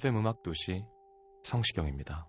[0.00, 0.82] FM 음악 도시
[1.42, 2.26] 성시경입니다.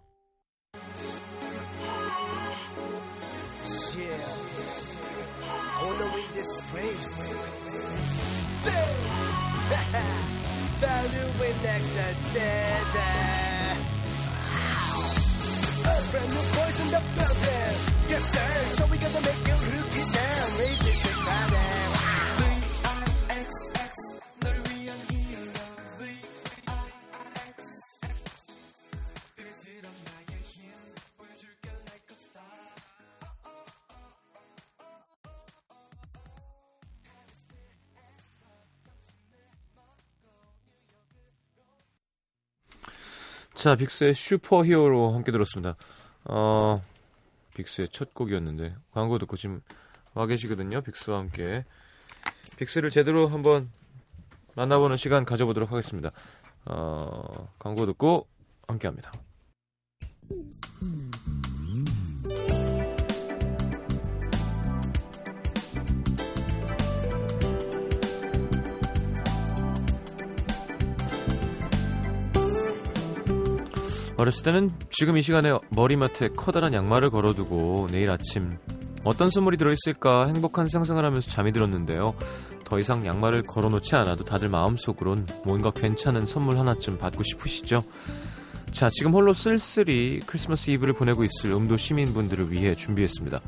[43.61, 45.75] 자, 빅스의 Super Hero 함께 들었습니다.
[46.23, 46.81] 어,
[47.53, 49.61] 빅스의 첫 곡이었는데 광고 듣고 지금
[50.15, 50.81] 와 계시거든요.
[50.81, 51.63] 빅스와 함께
[52.57, 53.69] 빅스를 제대로 한번
[54.55, 56.09] 만나보는 시간 가져보도록 하겠습니다.
[56.65, 58.25] 어, 광고 듣고
[58.67, 59.11] 함께 합니다.
[74.21, 78.55] 어렸을 때는 지금 이 시간에 머리맡에 커다란 양말을 걸어두고 내일 아침
[79.03, 82.13] 어떤 선물이 들어있을까 행복한 상상을 하면서 잠이 들었는데요.
[82.63, 87.83] 더 이상 양말을 걸어놓지 않아도 다들 마음속으론 뭔가 괜찮은 선물 하나쯤 받고 싶으시죠?
[88.69, 93.41] 자, 지금 홀로 쓸쓸히 크리스마스 이브를 보내고 있을 음도 시민분들을 위해 준비했습니다.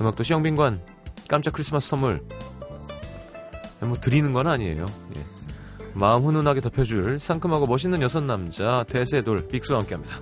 [0.00, 0.80] 음악도 시 영빈관
[1.28, 2.26] 깜짝 크리스마스 선물
[3.80, 4.86] 뭐 드리는 건 아니에요.
[5.16, 5.33] 예.
[5.94, 10.20] 마음 훈훈하게 덥혀줄 상큼하고 멋있는 여섯 남자 대세돌 빅스와 함께합니다.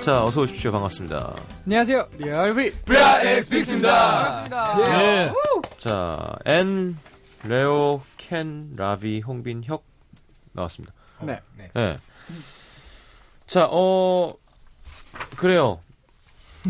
[0.00, 0.70] 자, 어서 오십시오.
[0.70, 1.34] 반갑습니다.
[1.64, 2.08] 안녕하세요.
[2.18, 4.44] Real V V I X X 빅스입니다.
[4.44, 5.02] 반갑습니다.
[5.02, 5.32] 예.
[5.78, 6.98] 자, 엔,
[7.46, 9.84] 레오, 켄, 라비, 홍빈, 혁
[10.52, 10.92] 나왔습니다.
[11.22, 11.40] 네.
[11.74, 11.98] 네.
[13.46, 14.34] 자, 어
[15.36, 15.80] 그래요.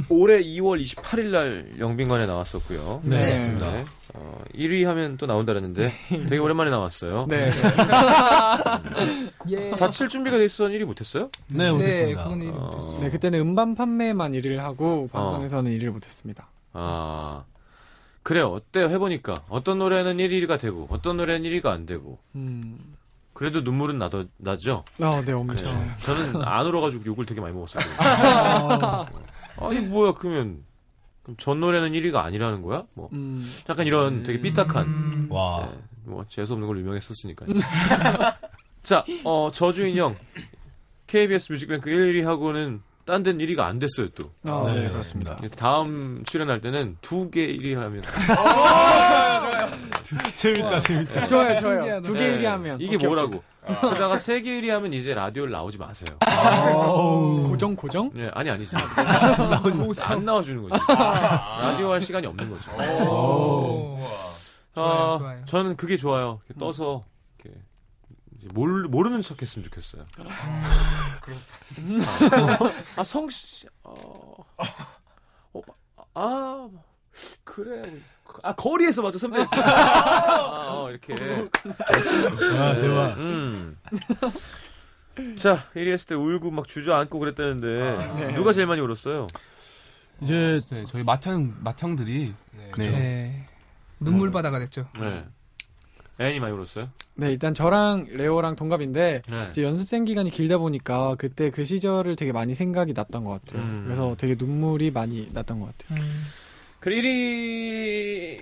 [0.09, 3.01] 올해 2월 28일 날 영빈관에 나왔었고요.
[3.05, 3.33] 네.
[3.33, 3.71] 맞습니다.
[3.71, 3.85] 네.
[4.15, 7.27] 어, 1위 하면 또 나온다 그랬는데 되게 오랜만에 나왔어요.
[7.29, 7.51] 네.
[9.51, 9.71] 예.
[9.73, 11.31] 다칠 준비가 돼 있어 1위 못했어요?
[11.49, 12.25] 네, 네, 못했습니다.
[12.25, 16.49] 그건 일 어, 네, 그때는 음반 판매만 1위를 하고 방송에서는 1위를 못했습니다.
[16.73, 17.45] 아
[18.23, 18.49] 그래요.
[18.49, 18.89] 어때요?
[18.89, 22.95] 해보니까 어떤 노래는 1위가 되고 어떤 노래는 1위가 안 되고 음.
[23.35, 24.85] 그래도 눈물은 나더 나죠.
[25.01, 25.77] 아, 네, 엄청.
[25.77, 25.91] 네.
[26.03, 27.83] 저는 안 울어가지고 욕을 되게 많이 먹었어요.
[27.99, 29.07] 아,
[29.57, 30.65] 아니 뭐야 그러면
[31.23, 32.85] 그럼 전 노래는 1위가 아니라는 거야?
[32.95, 33.45] 뭐 음.
[33.69, 35.27] 약간 이런 되게 삐딱한 음.
[35.31, 35.69] 와.
[35.73, 37.49] 네, 뭐 재수 없는 걸로 유명했었으니까요.
[38.83, 40.17] 자, 어 저주 인형
[41.07, 44.31] KBS 뮤직뱅크 1위 하고는 딴 데는 1위가 안 됐어요 또.
[44.45, 45.37] 아, 네, 네, 그렇습니다.
[45.57, 48.03] 다음 출연할 때는 두 개 1위 하면
[50.37, 51.27] 재밌다, 재밌다.
[51.27, 51.77] 좋아요, 좋아요.
[51.81, 52.03] 신기하다.
[52.03, 52.81] 두개 네, 1위 하면.
[52.81, 53.43] 이게 오케이, 뭐라고?
[53.81, 56.15] 그러다가 세개 1위 하면 이제 라디오를 나오지 마세요.
[56.21, 57.51] 오케이.
[57.51, 58.11] 고정, 고정?
[58.13, 58.77] 네, 아니 아니지.
[60.05, 60.85] 안 나와주는 거죠.
[60.93, 62.71] 라디오 할 시간이 없는 거죠.
[63.11, 63.99] 오.
[64.75, 65.45] 좋아요, 아, 좋아요.
[65.47, 66.41] 저는 그게 좋아요.
[66.47, 67.05] 이렇게 떠서
[67.43, 67.59] 이렇게
[68.53, 70.05] 모르, 모르는 척 했으면 좋겠어요.
[70.19, 70.25] 아,
[73.01, 73.95] 아, 성씨, 어,
[75.55, 75.61] 어,
[76.15, 76.69] 아,
[77.45, 77.93] 그래.
[78.43, 79.41] 아, 거리에서 맞아, 선배.
[79.51, 81.15] 아, 어, 이렇게.
[81.15, 83.15] 아, 대박.
[83.19, 83.77] 음.
[85.37, 88.35] 자, 1위 했을 때 울고 막 주저앉고 그랬다는데, 네.
[88.35, 89.29] 누가 제일 많이 울었어요?
[90.23, 92.71] 이제 네, 저희 맏형 맏형들이 네.
[92.91, 93.47] 네.
[94.01, 94.87] 눈물 바다가 됐죠.
[95.01, 95.25] 네.
[96.21, 96.89] 애인이 많이 울었어요?
[97.17, 99.47] 네, 일단 저랑 레오랑 동갑인데, 네.
[99.51, 103.63] 이제 연습생 기간이 길다 보니까 그때 그 시절을 되게 많이 생각이 났던 것 같아요.
[103.63, 103.83] 음.
[103.85, 106.01] 그래서 되게 눈물이 많이 났던 것 같아요.
[106.85, 108.37] 그 1위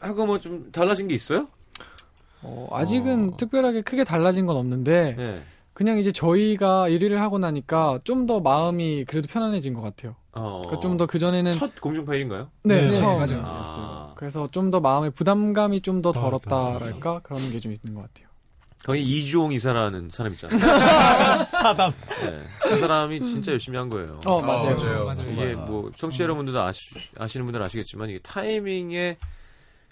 [0.00, 1.46] 하고 뭐 좀 달라진 게 있어요?
[2.42, 3.36] 어, 아직은 어.
[3.36, 5.40] 특별하게 크게 달라진 건 없는데, 네.
[5.72, 10.16] 그냥 이제 저희가 1위를 하고 나니까 좀 더 마음이 그래도 편안해진 것 같아요.
[10.32, 10.62] 어.
[10.64, 12.48] 그러니까 좀 더 그 전에는 첫 공중 파일인가요?
[12.64, 13.40] 네, 네, 처음이었어요.
[13.42, 14.12] 맞아요.
[14.16, 18.26] 그래서 좀 더 마음의 부담감이 좀 더 덜, 덜었다랄까 그런 게 좀 있는 것 같아요.
[18.86, 20.60] 거기 이주홍 이사라는 사람 있잖아요.
[21.50, 21.90] 사담.
[21.90, 22.44] 네.
[22.62, 24.20] 그 사람이 진짜 열심히 한 거예요.
[24.24, 24.76] 어 맞아요.
[24.76, 25.04] 맞아요.
[25.06, 25.32] 맞아요.
[25.32, 29.16] 이게 뭐 청취자 여러분들도 아시, 아시는 분들은 아시겠지만 이게 타이밍에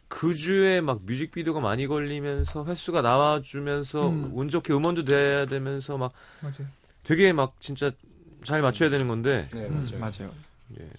[0.07, 4.31] 그 주에 막 뮤직비디오가 많이 걸리면서 횟수가 나와주면서 음.
[4.33, 6.69] 운 좋게 음원도 돼야 되면서 막 맞아요.
[7.03, 7.91] 되게 막 진짜
[8.45, 9.99] 잘 맞춰야 되는 건데 네, 음, 맞아요.
[9.99, 10.95] 맞아요.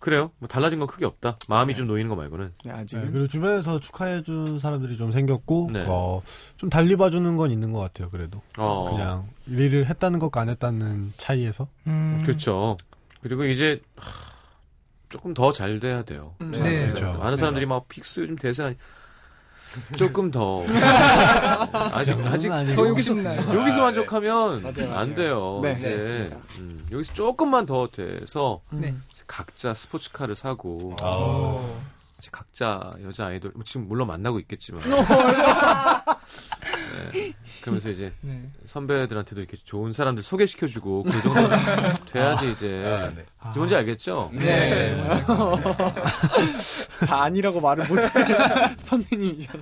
[0.00, 0.30] 그래요.
[0.38, 1.36] 뭐 달라진 건 크게 없다.
[1.46, 2.52] 마음이 좀 놓이는 거 말고는.
[2.64, 5.84] 네, 네, 아직은 그리고 주변에서 축하해준 사람들이 좀 생겼고, 네.
[5.86, 6.22] 어,
[6.56, 8.40] 좀 달리 봐주는 건 있는 것 같아요, 그래도.
[8.56, 11.68] 어, 그냥 1위를 했다는 것과 안 했다는 차이에서.
[11.86, 12.22] 음.
[12.24, 12.78] 그렇죠.
[13.22, 14.10] 그리고 이제 하,
[15.10, 16.34] 조금 더 잘 돼야 돼요.
[16.40, 16.60] 음, 네.
[16.60, 16.86] 맞아요.
[16.94, 17.18] 그렇죠.
[17.18, 18.76] 많은 사람들이 막 빅스 좀 대세 아니
[19.96, 20.64] 조금 더
[21.92, 23.40] 아직 아직 더 욕심나요.
[23.54, 24.94] 여기서 만족하면 맞아요, 맞아요.
[24.98, 25.60] 안 돼요.
[25.62, 25.88] 네, 이제
[26.30, 26.38] 네.
[26.58, 28.80] 음, 여기서 조금만 더 돼서 음.
[28.80, 28.94] 네.
[29.30, 31.04] 각자 스포츠카를 사고 아.
[31.06, 31.82] 어.
[32.18, 34.82] 이제 각자 여자 아이돌 뭐 지금 물론 만나고 있겠지만
[37.12, 37.32] 네,
[37.62, 38.50] 그러면서 이제 네.
[38.66, 41.48] 선배들한테도 이렇게 좋은 사람들 소개시켜주고 그 정도
[42.12, 43.24] 돼야지 이제 아, 네.
[43.54, 44.32] 뭔지 알겠죠?
[44.34, 45.00] 네.
[47.06, 48.02] 다 아니라고 말을 못해
[48.76, 49.58] 선배님이셔서.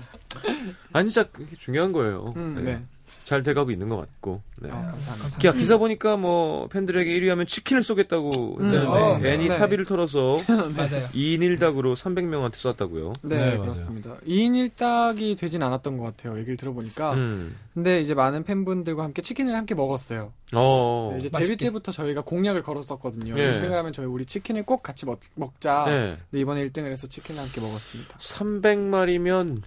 [0.94, 2.32] 아니 진짜 그게 중요한 거예요.
[2.37, 2.82] 음, 네.
[3.28, 3.30] 네.
[3.30, 4.40] 잘 돼가고 있는 것 같고.
[4.56, 4.70] 네.
[4.70, 5.52] 어, 감사합니다.
[5.52, 9.50] 기사 보니까 뭐 팬들에게 1위 하면 치킨을 쏘겠다고 음, 했다는데 어, 애니 네.
[9.50, 10.38] 사비를 털어서
[10.76, 11.06] 맞아요.
[11.12, 13.12] 2인 1닭으로 300명한테 쐈다고요.
[13.22, 13.58] 네, 네.
[13.58, 14.16] 그렇습니다.
[14.26, 16.38] 2인 1닭이 되진 않았던 것 같아요.
[16.38, 17.12] 얘기를 들어보니까.
[17.14, 17.54] 음.
[17.75, 20.32] 근데 이제 많은 팬분들과 함께 치킨을 함께 먹었어요.
[20.54, 21.10] 어.
[21.12, 21.54] 네, 이제 맛있게.
[21.56, 23.38] 데뷔 때부터 저희가 공약을 걸었었거든요.
[23.38, 23.58] 예.
[23.58, 25.84] 1등을 하면 저희 우리 치킨을 꼭 같이 먹, 먹자.
[25.86, 26.16] 네.
[26.30, 28.16] 근데 이번에 1등을 해서 치킨을 함께 먹었습니다.
[28.19, 29.60] 300마리면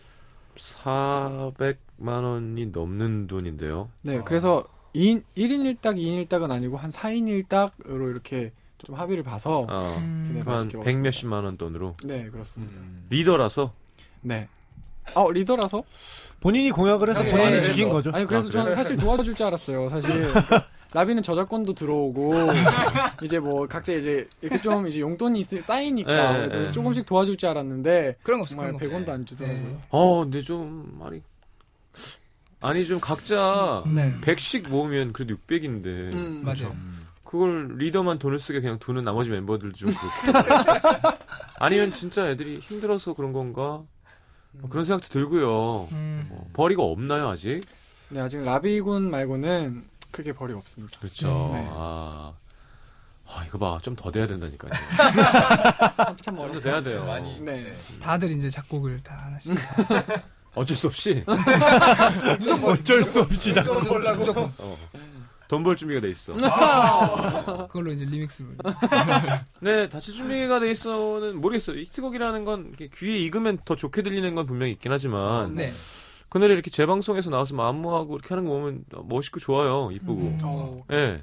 [0.62, 3.90] 400만 원이 넘는 돈인데요.
[4.04, 4.24] 네, 아.
[4.24, 4.64] 그래서
[4.96, 9.96] 2인, 1인 1닭, 2인 1닭은 아니고 한 4인 1닭으로 이렇게 좀 합의를 봐서 어.
[10.00, 10.32] 음.
[10.34, 11.02] 네, 한 맛있게 100 먹었습니다.
[11.02, 11.96] 몇십만 원 돈으로.
[12.04, 12.80] 네, 그렇습니다.
[13.10, 13.74] 리더라서
[14.22, 14.48] 네.
[15.16, 15.84] 어, 리더라서?
[16.40, 18.10] 본인이 공약을 해서 네, 본인이 네, 지킨 그래서.
[18.12, 18.12] 거죠.
[18.14, 18.52] 아니, 그래서 아?
[18.52, 19.90] 저는 사실 도와줄 줄 알았어요.
[19.90, 20.28] 사실.
[20.94, 22.34] 라비는 저작권도 들어오고,
[23.24, 26.72] 이제 뭐, 각자 이제, 이렇게 좀 이제 용돈이 있을, 쌓이니까, 네, 네.
[26.72, 28.56] 조금씩 도와줄 줄 알았는데, 그런 거 없어.
[28.56, 29.64] 정말 그런 거 100원도 안 주더라고요.
[29.64, 29.78] 네.
[29.90, 31.22] 어, 근데 좀 많이
[32.62, 34.14] 아니 좀 각자 네.
[34.22, 36.76] 100씩 모으면 그래도 600인데 음, 맞아요.
[37.24, 41.18] 그걸 리더만 돈을 쓰게 그냥 두는 나머지 멤버들 좀 그렇고
[41.60, 43.82] 아니면 진짜 애들이 힘들어서 그런 건가
[44.52, 46.28] 뭐 그런 생각도 들고요 음.
[46.30, 47.62] 어, 벌이가 없나요 아직
[48.10, 50.98] 네, 아직 라비군 말고는 크게 벌이 없습니다.
[51.00, 51.68] 그렇죠 네.
[51.72, 52.34] 아,
[53.28, 54.72] 아 이거 봐 좀 더 돼야 된다니까요
[56.34, 56.54] 멀었어요.
[56.54, 57.40] 더 돼야 돼요 많이.
[57.40, 57.74] 네.
[58.02, 59.54] 다들 이제 작곡을 다 하나씩.
[60.54, 61.24] 어쩔 수 없이
[62.64, 64.52] 어쩔 수 없이 작 무조건, 무조건.
[65.48, 66.34] 돈벌 준비가 돼 있어
[67.68, 68.50] 그걸로 이제 리믹스로.
[69.62, 71.78] 네, 다칠 준비가 돼 있어는 모르겠어요.
[71.80, 75.74] 히트곡이라는 건 귀에 익으면 더 좋게 들리는 건 분명히 있긴 하지만 네.
[76.32, 80.22] 그날에 이렇게 재방송에서 나와서 막 안무하고 이렇게 하는 거 보면 멋있고 좋아요, 이쁘고.
[80.22, 80.38] 음.
[80.44, 81.22] 어, 예,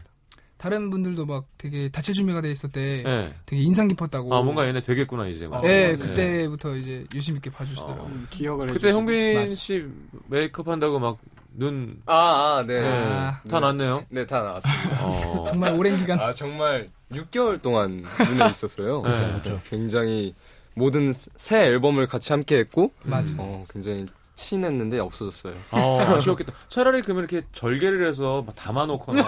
[0.58, 3.34] 다른 분들도 막 되게 다칠 준비가 돼 있을 때 예.
[3.46, 4.34] 되게 인상 깊었다고.
[4.34, 5.48] 아 뭔가 얘네 되겠구나 이제.
[5.48, 5.62] 막.
[5.62, 5.96] 네, 예.
[5.96, 8.04] 그때부터 이제 유심 있게 봐주시더라고 요.
[8.04, 8.06] 어.
[8.06, 8.98] 음, 기억을 그때 해주시고.
[8.98, 9.56] 형빈 맞아.
[9.56, 9.86] 씨
[10.28, 11.18] 메이크업 한다고 막
[11.58, 12.14] 눈 아,
[12.58, 12.80] 아, 네.
[12.80, 13.40] 네, 아.
[13.48, 14.04] 다 났네요.
[14.10, 15.06] 네, 다 나왔습니다.
[15.06, 15.44] 어.
[15.50, 16.20] 정말 오랜 기간.
[16.20, 19.02] 아, 정말 6개월 동안 눈에 있었어요.
[19.02, 19.10] 네.
[19.12, 19.60] 그렇죠.
[19.68, 20.34] 굉장히
[20.74, 23.34] 모든 새 앨범을 같이 함께 했고, 맞아.
[23.38, 24.06] 어, 굉장히
[24.38, 25.54] 친했는데 없어졌어요.
[25.72, 26.52] 어, 아쉬웠겠다.
[26.70, 29.22] 차라리 그러면 이렇게 절개를 해서 막 담아놓거나.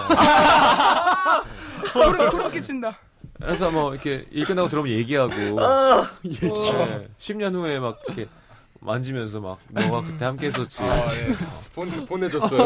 [1.91, 2.97] 소름, 소름 끼친다.
[3.39, 5.33] 그래서 뭐 이렇게 일 끝나고 들어오면 얘기하고.
[5.33, 8.27] 네, 10년 후에 막 이렇게
[8.83, 10.81] 만지면서 막 너가 그때 함께 했었지.
[10.81, 11.33] 아, 네.
[11.75, 12.61] 보내, 보내줬어요.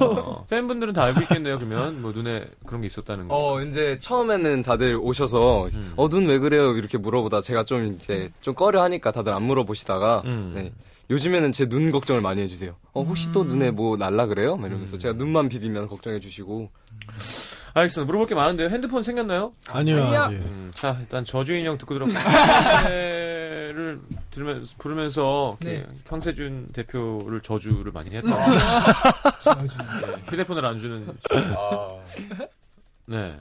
[0.00, 1.58] 어, 팬분들은 다 알고 있겠네요.
[1.58, 3.34] 그러면 뭐 눈에 그런 게 있었다는 거.
[3.36, 5.92] 어, 이제 처음에는 다들 오셔서, 음.
[5.96, 6.72] 어, 눈 왜 그래요?
[6.76, 10.52] 이렇게 물어보다 제가 좀 이제 좀 꺼려 하니까 다들 안 물어보시다가, 음.
[10.54, 10.72] 네.
[11.10, 12.74] 요즘에는 제 눈 걱정을 많이 해주세요.
[12.92, 14.56] 어, 혹시 또 눈에 뭐 날라 그래요?
[14.56, 14.70] 막 음.
[14.70, 16.70] 이러면서 제가 눈만 비비면 걱정해 주시고.
[17.74, 18.06] 알겠습니다.
[18.06, 18.68] 물어볼 게 많은데요.
[18.70, 19.52] 핸드폰 생겼나요?
[19.70, 19.98] 아니요.
[20.02, 20.34] 아직.
[20.36, 22.22] 음, 자, 일단 저주 인형 듣고 들어볼게요.
[23.76, 25.86] 노래를 들으면서 부르면서 네.
[26.08, 28.30] 황세준 대표를 저주를 많이 했다.
[29.42, 29.78] 저주.
[29.78, 31.06] 네, 휴대폰을 안 주는.
[33.04, 33.38] 네.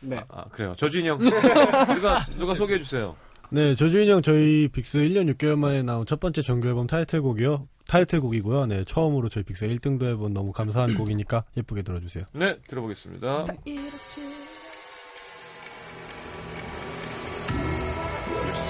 [0.00, 0.24] 네.
[0.28, 0.74] 아, 그래요.
[0.76, 1.18] 저주 인형.
[1.18, 3.16] 누가 누가 소개해 주세요.
[3.50, 7.68] 네, 저주 인형 저희 빅스 1년 6개월 만에 나온 첫 번째 정규 앨범 타이틀곡이요.
[7.86, 8.66] 타이틀곡이고요.
[8.66, 12.24] 네, 처음으로 저희 빅스 1등도 해본 너무 감사한 곡이니까 예쁘게 들어주세요.
[12.32, 13.44] 네, 들어보겠습니다.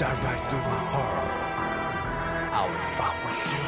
[0.03, 1.29] shot right through my heart.
[2.59, 3.67] I will rock with you.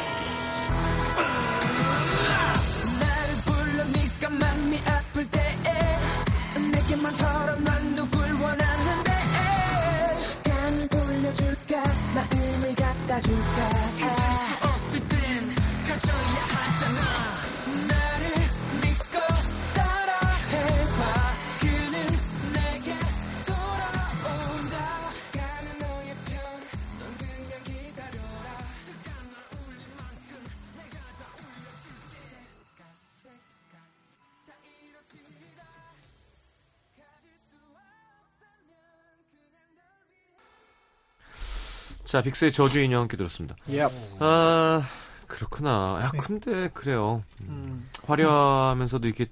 [3.01, 5.71] 나를 불러 네가 마음이 아플 때에
[6.73, 9.11] 내게만 털어 난 누굴 원하는데
[10.25, 11.73] 시간을 돌려줄까
[12.17, 13.54] 마음을 갖다 줄까
[42.15, 43.57] 자, 빅스의 저주 인형 함께 들었습니다.
[43.71, 43.89] 예.
[44.21, 44.83] 아,
[45.27, 45.99] 그렇구나.
[46.01, 46.19] 야, 네.
[46.19, 47.25] 근데 그래요.
[47.41, 47.89] 음, 음.
[48.07, 49.27] 화려하면서도 이게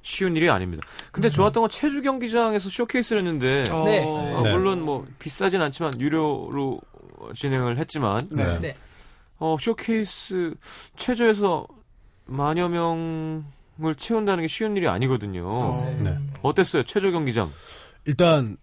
[0.00, 0.82] 쉬운 일이 아닙니다.
[1.10, 4.02] 근데 좋았던 건 체주 경기장에서 쇼케이스를 했는데 어, 네.
[4.02, 4.50] 어, 네.
[4.50, 6.80] 물론 뭐 비싸진 않지만 유료로
[7.34, 8.58] 진행을 했지만 네.
[8.60, 8.76] 네.
[9.36, 10.54] 어, 쇼케이스
[10.96, 11.66] 체조에서
[12.24, 15.46] 만여 명을 채운다는 게 쉬운 일이 아니거든요.
[15.46, 16.00] 어.
[16.02, 16.18] 네.
[16.40, 16.84] 어땠어요?
[16.84, 17.52] 체조 경기장.
[18.06, 18.56] 일단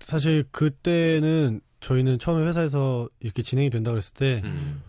[0.00, 4.82] 사실 그때는 저희는 처음에 회사에서 이렇게 진행이 된다 그랬을 때 음.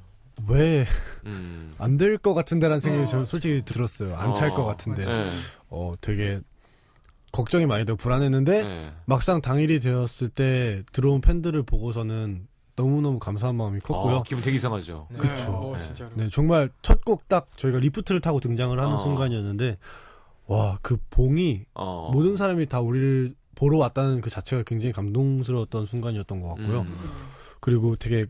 [0.48, 0.88] 왜안
[1.26, 1.98] 음.
[1.98, 4.16] 될것 같은데라는 생각이 저 솔직히 들었어요.
[4.16, 5.06] 안찰 어, 것 같은데.
[5.06, 5.30] 네.
[5.70, 6.40] 어, 되게
[7.34, 8.94] 걱정이 많이 되고 불안했는데 네.
[9.06, 12.48] 막상 당일이 되었을 때 들어온 팬들을 보고서는
[12.78, 14.16] 너무너무 감사한 마음이 컸고요.
[14.18, 15.08] 어, 기분 되게 이상하죠.
[15.12, 15.18] 네.
[15.18, 15.52] 그쵸.
[15.52, 15.84] 어, 네.
[15.84, 16.12] 진짜로.
[16.16, 18.98] 네, 정말 첫 곡 딱 저희가 리프트를 타고 등장을 하는 어.
[18.98, 19.78] 순간이었는데
[20.48, 22.12] 와, 그 봉이 어.
[22.14, 26.82] 모든 사람이 다 우리를 보러 왔다는 그 자체가 굉장히 감동스러웠던 순간이었던 것 같고요.
[26.82, 26.98] 음.
[27.60, 28.26] 그리고 되게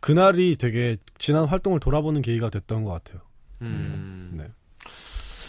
[0.00, 3.20] 그날이 되게 지난 활동을 돌아보는 계기가 됐던 것 같아요.
[3.60, 4.32] 음.
[4.34, 4.48] 네.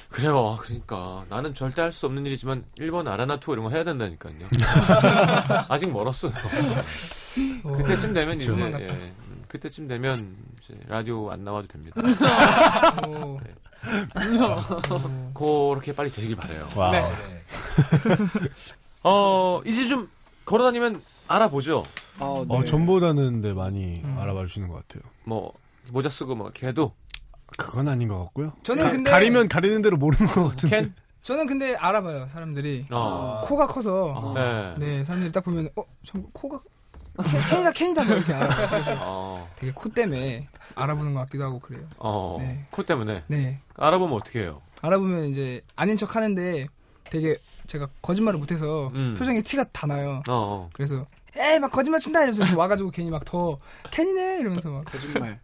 [0.10, 0.58] 그래요.
[0.62, 4.36] 그러니까 나는 절대 할 수 없는 일이지만 1번 아라나 투어 이런 거 해야 된다니까요.
[5.70, 6.32] 아직 멀었어요.
[7.64, 8.52] 어, 그때쯤 되면 이제.
[8.52, 12.00] 예, 음, 그때쯤 되면 이제 라디오 안 나와도 됩니다.
[13.08, 13.40] 어.
[15.34, 16.68] 그렇게 빨리 되길 바래요.
[16.76, 16.92] 와.
[16.92, 17.04] 네.
[19.04, 20.10] 어 이제 좀
[20.46, 21.84] 걸어다니면 알아보죠.
[22.20, 22.56] 어, 네.
[22.58, 24.18] 어, 전보다는 네, 많이 음.
[24.18, 25.04] 알아봐 주시는 것 같아요.
[25.26, 25.54] 뭐
[25.90, 26.94] 모자 쓰고 뭐 걔도
[27.58, 28.54] 그건 아닌 것 같고요.
[28.64, 30.76] 저는 가, 근데 가리면 가리는 대로 모르는 것 같은데.
[30.82, 30.94] 캔.
[31.22, 33.40] 저는 근데 알아봐요 사람들이 어.
[33.46, 34.34] 코가 커서 어.
[34.34, 34.76] 네.
[34.78, 36.60] 네 사람들이 딱 보면 어 참, 코가
[37.24, 38.50] 캔- 캔이다 캔이다 뭐 이렇게 알아.
[39.06, 39.50] 어.
[39.56, 41.88] 되게 코 때문에 알아보는 것 같기도 하고 그래요.
[41.98, 42.38] 어.
[42.40, 42.66] 네.
[42.72, 44.62] 코 때문에 네 알아보면 어떻게 해요?
[44.82, 46.68] 알아보면 이제 아닌 척 하는데
[47.06, 49.16] 되게 제가 거짓말을 못해서 음.
[49.18, 50.22] 표정에 티가 다 나요.
[50.28, 50.34] 어.
[50.34, 50.70] 어.
[50.74, 51.06] 그래서
[51.36, 53.58] 에이 막 거짓말 친다 이러면서 와가지고 괜히 막 더
[53.92, 55.40] 캔이네 이러면서 막 거짓말.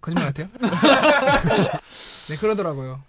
[0.00, 0.48] 거짓말 같아요?
[2.28, 3.00] 네 그러더라고요.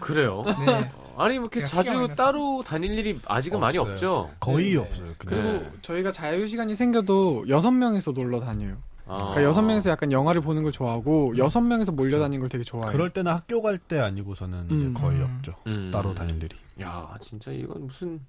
[0.00, 0.42] 그래요.
[0.66, 0.90] 네.
[1.16, 2.14] 아니 뭐 이렇게 제가 자주 많이.
[2.16, 3.92] 따로 다닐 일이 아직은 많이 없어요.
[3.92, 4.30] 없죠.
[4.40, 4.78] 거의 네.
[4.78, 5.14] 없어요.
[5.18, 5.48] 그냥.
[5.48, 5.70] 그리고 네.
[5.82, 8.76] 저희가 자유 시간이 생겨도 여섯 명이서 놀러 다녀요.
[9.06, 9.16] 아.
[9.16, 12.90] 그러니까 여섯 명이서 약간 영화를 보는 걸 좋아하고 여섯 명이서 몰려다니는 걸 되게 좋아해요.
[12.92, 14.94] 그럴 때는 학교 갈 때 아니고서는 이제 음.
[14.94, 15.24] 거의 음.
[15.38, 15.54] 없죠.
[15.66, 15.90] 음.
[15.92, 16.56] 따로 다닐 일이.
[16.80, 18.20] 야, 진짜 이건 무슨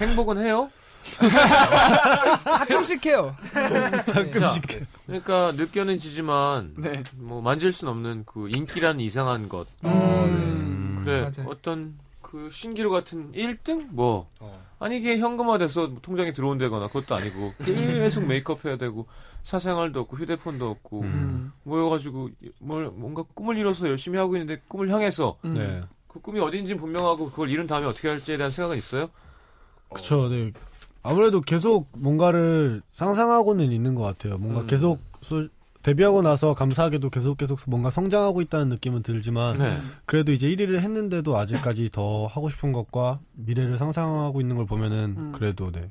[0.00, 0.70] 행복은 해요?
[2.44, 3.36] 가끔씩 해요.
[4.38, 4.54] 자,
[5.06, 7.02] 그러니까 느껴는 지지만 네.
[7.16, 9.66] 뭐 만질 순 없는 그 인기라는 이상한 것.
[9.84, 11.02] 음.
[11.04, 11.48] 그래 맞아요.
[11.50, 11.94] 어떤
[12.30, 14.28] 그 신기루 같은 1등 뭐
[14.78, 19.06] 아니 이게 현금화돼서 뭐 통장에 들어온다거나 그것도 아니고 계속 메이크업 해야 되고
[19.42, 21.52] 사생활도 없고 휴대폰도 없고 음.
[21.64, 25.54] 모여가지고 뭘 뭔가 꿈을 이뤄서 열심히 하고 있는데 꿈을 향해서 음.
[25.54, 25.80] 네.
[26.06, 29.10] 그 꿈이 어딘지 분명하고 그걸 이룬 다음에 어떻게 할지에 대한 생각은 있어요?
[29.92, 30.52] 그쵸, 네.
[31.02, 34.38] 아무래도 계속 뭔가를 상상하고는 있는 것 같아요.
[34.38, 34.66] 뭔가 음.
[34.68, 35.48] 계속 소-
[35.82, 39.78] 데뷔하고 나서 감사하게도 계속 계속 뭔가 성장하고 있다는 느낌은 들지만 네.
[40.04, 45.32] 그래도 이제 1위를 했는데도 아직까지 더 하고 싶은 것과 미래를 상상하고 있는 걸 보면은 음.
[45.32, 45.88] 그래도 네.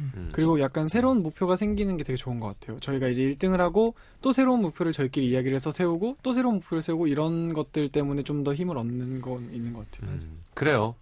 [0.00, 0.28] 음.
[0.32, 2.80] 그리고 약간 새로운 목표가 생기는 게 되게 좋은 것 같아요.
[2.80, 7.06] 저희가 이제 1등을 하고 또 새로운 목표를 저희끼리 이야기를 해서 세우고 또 새로운 목표를 세우고
[7.06, 10.10] 이런 것들 때문에 좀 더 힘을 얻는 건 있는 것 같아요.
[10.10, 10.96] 음, 그래요.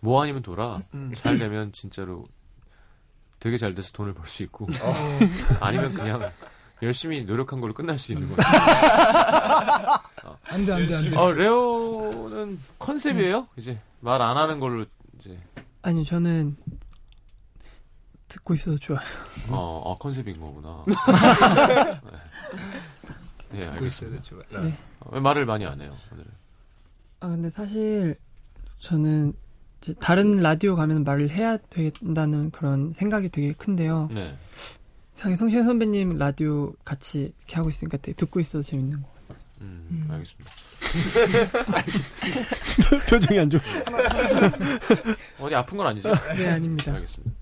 [0.00, 0.82] 뭐 아니면 돌아.
[0.94, 1.12] 음.
[1.14, 2.24] 잘 되면 진짜로
[3.38, 4.66] 되게 잘 돼서 돈을 벌 수 있고
[5.60, 6.30] 아니면 그냥
[6.82, 8.42] 열심히 노력한 걸로 끝날 수 있는 거죠.
[10.44, 11.16] 안돼 안돼 안돼.
[11.16, 13.46] 아, 레오는 컨셉이에요?
[13.56, 14.84] 이제 말 안 하는 걸로
[15.20, 15.38] 이제
[15.82, 16.56] 아니요, 저는
[18.28, 19.00] 듣고 있어도 좋아요.
[19.48, 20.84] 어, 어, 컨셉인 거구나.
[23.52, 24.22] 네, 네 알겠습니다.
[24.22, 24.40] 좋아.
[24.52, 24.72] 어,
[25.10, 26.30] 왜 말을 많이 안 해요 오늘은?
[27.20, 28.16] 아, 근데 사실
[28.78, 29.32] 저는
[29.80, 34.08] 이제 다른 라디오 가면 말을 해야 된다는 그런 생각이 되게 큰데요.
[34.12, 34.36] 네.
[35.14, 39.08] 상해 성시현 선배님 라디오 같이 이렇게 하고 있으니까 되게 듣고 있어도 재밌는 거.
[39.60, 40.08] 음, 음.
[40.10, 40.50] 알겠습니다.
[43.08, 43.60] 표정이 안 좋아.
[45.38, 46.10] 어디 아픈 건 아니죠?
[46.36, 46.92] 네, 아닙니다.
[46.94, 47.32] 알겠습니다.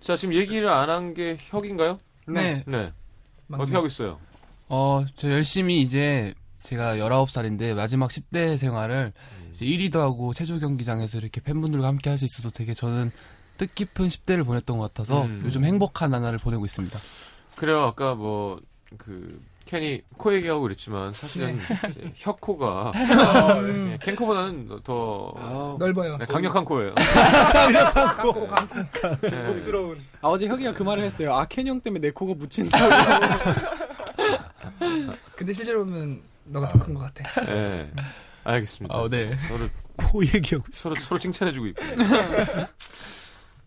[0.00, 1.98] 자, 지금 얘기를 안 한 게 혁인가요?
[2.28, 2.62] 네.
[2.66, 2.92] 네.
[3.52, 4.18] 어떻게 하고 있어요?
[4.68, 9.12] 어, 저 열심히 이제 제가 19살인데 마지막 10대 생활을
[9.50, 13.12] 이제 1위도 하고 체조 경기장에서 이렇게 팬분들과 함께 할 수 있어서 되게 저는
[13.58, 15.42] 뜻깊은 10대를 보냈던 것 같아서 음.
[15.44, 16.98] 요즘 행복한 나날을 보내고 있습니다.
[17.56, 17.82] 그래요.
[17.82, 18.60] 아까 뭐
[18.98, 21.58] 그 캔이 코 얘기하고 그랬지만 사실은
[22.14, 26.16] 혁코가 예, 캔코보다는 더 아, 넓어요.
[26.18, 26.94] 네, 강력한 코예요.
[26.94, 28.74] 감고 감고.
[29.22, 29.44] 네.
[30.22, 31.34] 아, 어제 혁이가 그 말을 했어요.
[31.34, 32.94] 아, 캔 형 때문에 내 코가 묻힌다고.
[35.34, 37.44] 근데 실제로 보면 너가 더 큰 것 같아.
[37.46, 37.90] 네.
[38.44, 38.96] 알겠습니다.
[38.96, 39.34] 아, 네.
[39.48, 41.82] 서로 코 얘기하고 서로 서로 칭찬해주고 있고.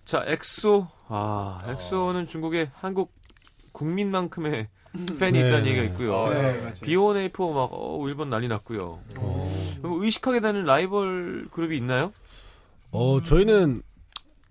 [0.10, 0.88] 자, 엑소.
[1.08, 3.14] 아, 엑소는 중국의 한국
[3.74, 4.68] 국민만큼의
[5.20, 5.46] 팬이 네.
[5.46, 6.30] 있다는 얘기가 있고요.
[6.30, 6.72] 네, 맞아요.
[6.74, 9.00] B1A4 막 어, 일본 난리 났고요.
[9.18, 9.52] 어,
[9.84, 12.12] 그럼 의식하게 되는 라이벌 그룹이 있나요?
[12.90, 13.84] 어, 저희는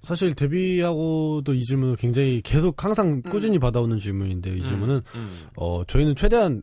[0.02, 5.46] 사실 데뷔하고도 이 질문을 굉장히 계속 항상 꾸준히 받아오는 질문인데 이 질문은 음.
[5.56, 6.62] 어 저희는 최대한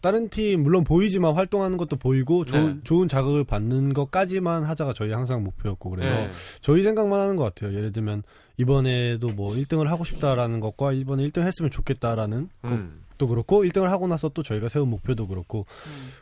[0.00, 2.80] 다른 팀 물론 보이지만 활동하는 것도 보이고 좋은 네.
[2.84, 6.30] 좋은 자극을 받는 것까지만 하자가 저희 항상 목표였고 그래서 네.
[6.60, 7.76] 저희 생각만 하는 것 같아요.
[7.76, 8.22] 예를 들면
[8.56, 13.02] 이번에도 뭐 1등을 하고 싶다라는 것과 이번에 1등 했으면 좋겠다라는 음.
[13.22, 15.64] 것도 그렇고 1등을 하고 나서 또 저희가 세운 목표도 그렇고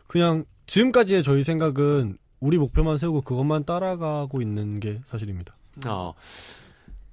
[0.07, 5.55] 그냥 지금까지의 저희 생각은 우리 목표만 세우고 그것만 따라가고 있는 게 사실입니다.
[5.87, 6.14] 어.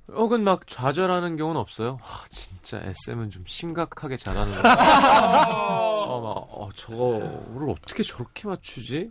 [0.10, 2.00] 혹은 막 좌절하는 경우는 없어요?
[2.02, 5.48] 와, 진짜 SM은 좀 심각하게 잘하는 거 같아.
[6.08, 9.10] 어, 막, 어, 저거를 어떻게 저렇게 맞추지?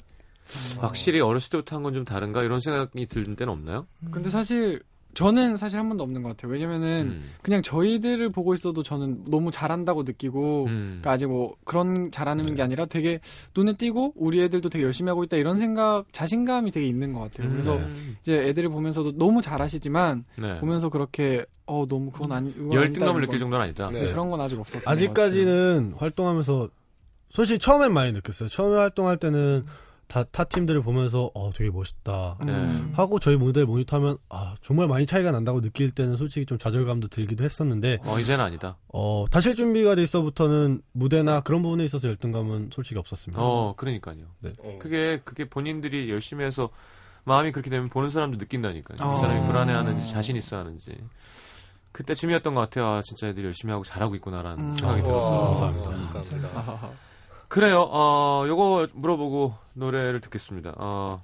[0.78, 2.42] 확실히 어렸을 때부터 한 건 좀 다른가?
[2.42, 3.86] 이런 생각이 드는 때는 없나요?
[4.10, 4.82] 근데 사실
[5.16, 6.52] 저는 사실 한 번도 없는 것 같아요.
[6.52, 7.30] 왜냐면은 음.
[7.40, 10.86] 그냥 저희들을 보고 있어도 저는 너무 잘한다고 느끼고 음.
[11.00, 13.20] 그러니까 아직 뭐 그런 잘하는 게 아니라 되게
[13.56, 17.48] 눈에 띄고 우리 애들도 되게 열심히 하고 있다 이런 생각 자신감이 되게 있는 것 같아요.
[17.48, 18.18] 그래서 음.
[18.20, 20.60] 이제 애들을 보면서도 너무 잘하시지만 네.
[20.60, 23.86] 보면서 그렇게 어 너무 그건 아니 그건 열등감을 느낄 정도는 아니다.
[23.86, 23.94] 건.
[23.94, 24.02] 네.
[24.02, 26.68] 네, 그런 건 아직 없었던 것 아직까지는 활동하면서
[27.30, 28.50] 솔직히 처음엔 많이 느꼈어요.
[28.50, 29.64] 처음에 활동할 때는
[30.08, 32.38] 다, 타 팀들을 보면서 어 되게 멋있다.
[32.42, 32.92] 음.
[32.94, 37.44] 하고 저희 무대를 모니터하면 아 정말 많이 차이가 난다고 느낄 때는 솔직히 좀 좌절감도 들기도
[37.44, 38.76] 했었는데 어, 이제는 아니다.
[38.88, 43.42] 어 다실 준비가 돼 있어부터는 무대나 그런 부분에 있어서 열등감은 솔직히 없었습니다.
[43.42, 44.26] 어, 그러니까요.
[44.40, 44.52] 네.
[44.78, 46.70] 그게, 그게 본인들이 열심히 해서
[47.24, 49.08] 마음이 그렇게 되면 보는 사람도 느낀다니까요.
[49.08, 49.14] 어.
[49.14, 50.96] 이 사람이 불안해하는지 자신 있어 하는지.
[51.90, 52.86] 그때쯤이었던 것 같아요.
[52.86, 54.76] 아, 진짜 애들이 열심히 하고 잘하고 있구나라는 음.
[54.76, 55.40] 생각이 들었어요.
[55.40, 55.90] 와, 감사합니다.
[55.90, 56.90] 감사합니다.
[57.48, 57.82] 그래요.
[57.90, 60.74] 어, 요거 물어보고 노래를 듣겠습니다.
[60.76, 61.22] 어,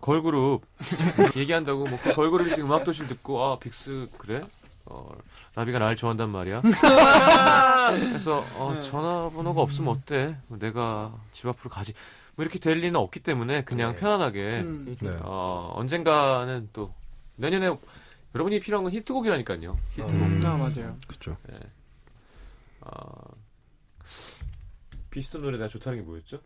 [0.00, 0.62] 걸그룹
[1.36, 4.44] 얘기한다고 뭐그 걸그룹이 지금 음악 도시를 듣고 아 빅스 그래?
[4.86, 5.08] 어,
[5.54, 6.62] 라비가 나를 좋아한단 말이야.
[8.10, 10.36] 그래서 어, 전화번호가 없으면 어때?
[10.48, 11.92] 내가 집 앞으로 가지.
[12.34, 13.98] 뭐 이렇게 될 리는 없기 때문에 그냥 네.
[14.00, 14.96] 편안하게 음.
[15.00, 15.16] 네.
[15.20, 16.92] 어, 언젠가는 또
[17.36, 17.76] 내년에
[18.34, 19.76] 여러분이 필요한 건 히트곡이라니까요.
[19.92, 20.12] 히트곡.
[20.12, 20.40] 음.
[20.44, 20.96] 아 맞아요.
[21.06, 21.36] 그렇죠.
[22.80, 23.10] 어,
[25.10, 26.40] 비스톤 노래 내가 좋다는 게 뭐였죠?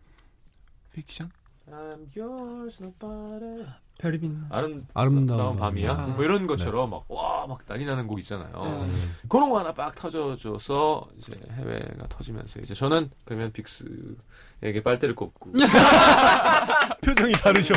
[0.92, 1.31] 픽션?
[1.70, 3.64] I'm yours, nobody.
[3.98, 4.46] 별이 빛나.
[4.50, 5.96] 아름, 아름다운 밤이야.
[5.96, 6.14] 밤이야.
[6.14, 8.85] 뭐 이런 것처럼 막, 와, 막 난리 나는 곡 있잖아요.
[8.87, 9.16] 음.
[9.29, 15.53] 그런 거 하나 빡 터져줘서 이제 해외가 터지면서 이제 저는 그러면 빅스에게 빨대를 꽂고.
[17.03, 17.74] 표정이 다르셔.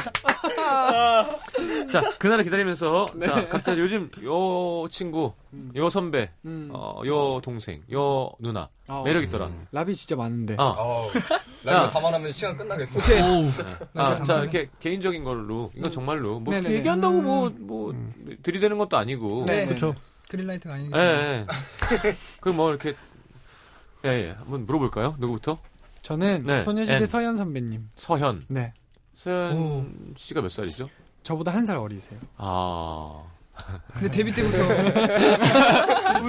[1.90, 5.72] 자, 그날을 기다리면서 자, 각자 요즘 요 친구, 음.
[5.76, 6.70] 요 선배, 음.
[6.72, 8.70] 어, 요 동생, 요 누나.
[8.88, 9.04] 어.
[9.04, 9.52] 매력 있더라.
[9.72, 10.56] 라비 진짜 많은데.
[10.60, 10.66] 아,
[11.68, 11.72] 야.
[11.72, 13.02] 라이브 다 말하면 시간 끝나겠어.
[13.94, 16.76] 아, 자, 이렇게 개인적인 걸로, 이건 정말로, 뭐, 네네네.
[16.76, 17.94] 얘기한다고 뭐, 뭐,
[18.44, 19.46] 들이대는 것도 아니고.
[19.46, 19.66] 네.
[19.66, 19.94] 그렇죠.
[20.30, 21.00] 그린라이트가 예, 아니니까.
[21.00, 21.46] 예.
[22.42, 22.96] 그 뭐, 이렇게,
[24.06, 24.36] 예, 예.
[24.38, 25.16] 한번 물어볼까요?
[25.20, 25.60] 누구부터?
[26.02, 26.60] 저는 네.
[26.60, 27.06] 소녀시대 N.
[27.06, 27.90] 서현 선배님.
[27.96, 28.46] 서현.
[28.48, 28.74] 네.
[29.32, 30.90] 서현 씨가 몇 살이죠?
[31.24, 32.18] 저보다 한 살 어리세요.
[32.38, 33.24] 아.
[33.94, 34.58] 근데 데뷔 때부터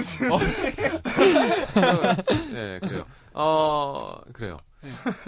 [2.52, 3.04] 네, 그래요.
[3.34, 4.58] 어, 그래요.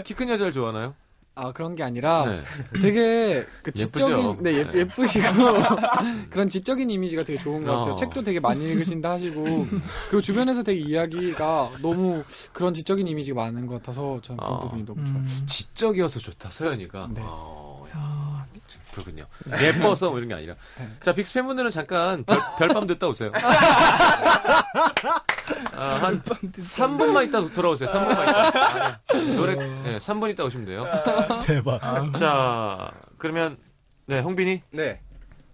[0.04, 0.94] 키 큰 여자를 좋아하나요?
[1.40, 2.42] 아 그런 게 아니라 네.
[2.82, 3.72] 되게 그?
[3.72, 4.70] 지적인 네, 예, 네.
[4.80, 5.24] 예 쁘시고
[6.28, 7.92] 그런 지적인 이미지가 되게 좋은 것 같아요.
[7.94, 7.96] 어.
[7.96, 9.66] 책도 되게 많이 읽으신다 하시고
[10.08, 12.22] 그리고 주변에서 되게 이야기가 너무
[12.52, 14.60] 그런 지적인 이미지가 많은 것 같아서 저는 그런 어.
[14.60, 15.18] 부분이 너무 좋아요.
[15.20, 15.46] 음.
[15.46, 17.08] 지적이어서 좋다, 서현이가.
[17.14, 17.22] 네.
[17.24, 17.69] 어, 야,
[18.92, 19.26] 그렇군요.
[19.60, 20.54] 예뻐서 뭐 이런 게 아니라.
[20.78, 20.88] 네.
[21.02, 23.32] 자, 빅스 팬분들은 잠깐 별, 별밤 듣다 오세요.
[25.74, 27.88] 아, 한 3분만 있다 돌아오세요.
[27.88, 29.00] 3분만 있다.
[29.08, 30.86] 아니, 노래, 네, 3분 있다 오시면 돼요.
[31.44, 31.80] 대박.
[32.18, 33.56] 자, 그러면,
[34.06, 34.62] 네, 홍빈이?
[34.72, 35.00] 네.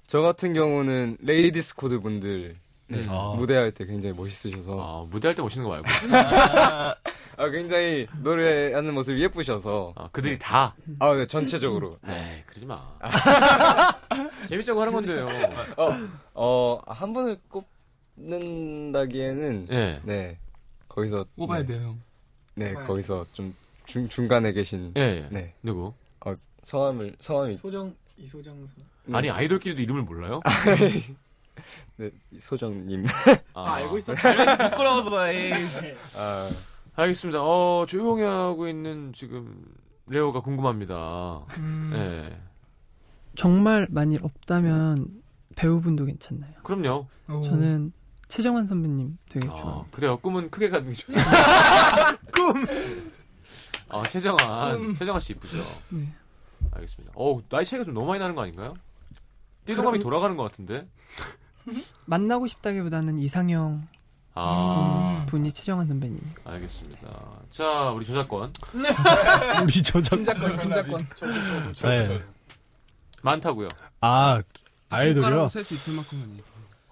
[0.06, 2.56] 저 같은 경우는 레이디스 코드 분들
[2.88, 3.10] 네, 음.
[3.10, 3.34] 아.
[3.36, 5.86] 무대할 때 굉장히 멋있으셔서 아, 무대할 때 오시는 거 말고.
[7.38, 10.74] 아, 굉장히 노래하는 모습이 예쁘셔서 아, 그들이 다.
[10.98, 12.76] 아, 네, 전체적으로 에이, 그러지 마.
[14.48, 15.26] 재밌자고 하는 건데요.
[16.34, 17.38] 어, 한 분을
[18.16, 20.00] 꼽는다기에는 예.
[20.04, 20.38] 네.
[20.88, 22.00] 거기서 꼽아야 네, 돼요, 형.
[22.54, 25.28] 네, 꼽아야 거기서 좀 중, 중간에 계신 예, 예.
[25.30, 25.54] 네.
[25.62, 25.92] 누구?
[26.66, 28.76] 성함을 성함이 소정 이소정 선.
[29.04, 29.16] 네.
[29.16, 30.40] 아니, 아이돌끼리도 이름을 몰라요?
[31.96, 33.06] 네, 소정님.
[33.54, 34.34] 아, 알고 있었어요.
[34.70, 35.52] 부끄러워서, 에이.
[36.16, 36.50] 아,
[36.94, 37.40] 알겠습니다.
[37.42, 39.62] 어, 조용히 하고 있는 지금
[40.08, 41.44] 레오가 궁금합니다.
[41.58, 41.92] 음.
[41.94, 42.40] 예.
[43.34, 45.08] 정말 많이 없다면
[45.56, 46.52] 배우분도 괜찮나요?
[46.62, 47.06] 그럼요.
[47.28, 47.42] 오.
[47.42, 47.92] 저는
[48.28, 49.86] 최정환 선배님 되게 아, 좋아해요.
[49.90, 50.16] 그래요.
[50.18, 51.12] 꿈은 크게 가는 게 좋죠.
[52.34, 52.66] 꿈!
[53.88, 54.94] 아, 최정환.
[54.94, 55.58] 최정환 씨 이쁘죠?
[55.90, 56.08] 네.
[56.72, 57.12] 알겠습니다.
[57.14, 58.74] 어 나이 차이가 좀 너무 많이 나는 거 아닌가요?
[59.66, 60.86] 띠동갑이 돌아가는 것 같은데?
[62.06, 63.86] 만나고 싶다기보다는 이상형
[64.34, 66.20] 아, 분이 최정한 선배님.
[66.44, 67.08] 알겠습니다.
[67.50, 68.52] 자, 우리 저작권.
[69.64, 71.08] 우리 저작 김작권, 김작권.
[71.82, 72.22] 네.
[73.22, 73.68] 많다고요.
[74.02, 74.42] 아
[74.90, 75.48] 아이돌이요.
[75.48, 76.38] 셀수 있을 만큼은.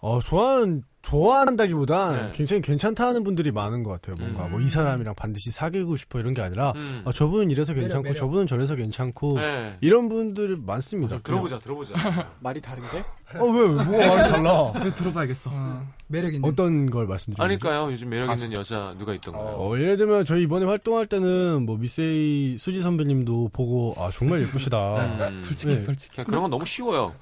[0.00, 2.32] 어 좋아하는 좋아한다기보다 네.
[2.34, 4.16] 굉장히 괜찮다 하는 분들이 많은 것 같아요.
[4.18, 4.52] 뭔가 음.
[4.52, 7.02] 뭐이 사람이랑 반드시 사귀고 싶어 이런 게 아니라 음.
[7.04, 8.16] 아, 저분은 이래서 매력, 괜찮고 매력.
[8.16, 9.76] 저분은 저래서 괜찮고 네.
[9.82, 11.18] 이런 분들이 많습니다.
[11.18, 11.94] 들어보자, 들어보자.
[12.40, 13.04] 말이 다른데?
[13.36, 14.72] 어 왜 뭐가 많이 달라?
[14.72, 15.50] 그래 들어봐야겠어.
[15.52, 16.48] 어, 매력 있는.
[16.48, 17.42] 어떤 걸 말씀드리는?
[17.44, 17.90] 아니까요.
[17.90, 19.56] 요즘 매력 있는 여자 누가 있던가요?
[19.56, 24.96] 어, 예를 들면 저희 이번에 활동할 때는 뭐 미세이 수지 선배님도 보고 아 정말 예쁘시다.
[25.28, 25.38] 음.
[25.42, 25.80] 솔직히 네.
[25.80, 26.16] 솔직히.
[26.16, 27.14] 그냥 그런 건 너무 쉬워요.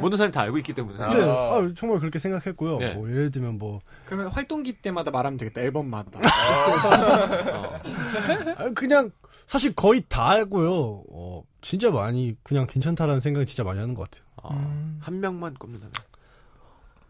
[0.00, 0.98] 모든 사람이 다 알고 있기 때문에.
[0.98, 2.78] 네, 아, 정말 그렇게 생각했고요.
[2.78, 2.94] 네.
[2.94, 5.60] 뭐 예를 들면 뭐 그러면 활동기 때마다 말하면 되겠다.
[5.62, 6.10] 앨범마다.
[6.18, 7.80] 어.
[8.56, 9.10] 아, 그냥
[9.46, 11.02] 사실 거의 다 알고요.
[11.12, 14.24] 어, 진짜 많이 그냥 괜찮다라는 생각이 진짜 많이 하는 것 같아요.
[14.42, 14.52] 어.
[14.52, 14.98] 음.
[15.02, 15.92] 한 명만 꼽는다면.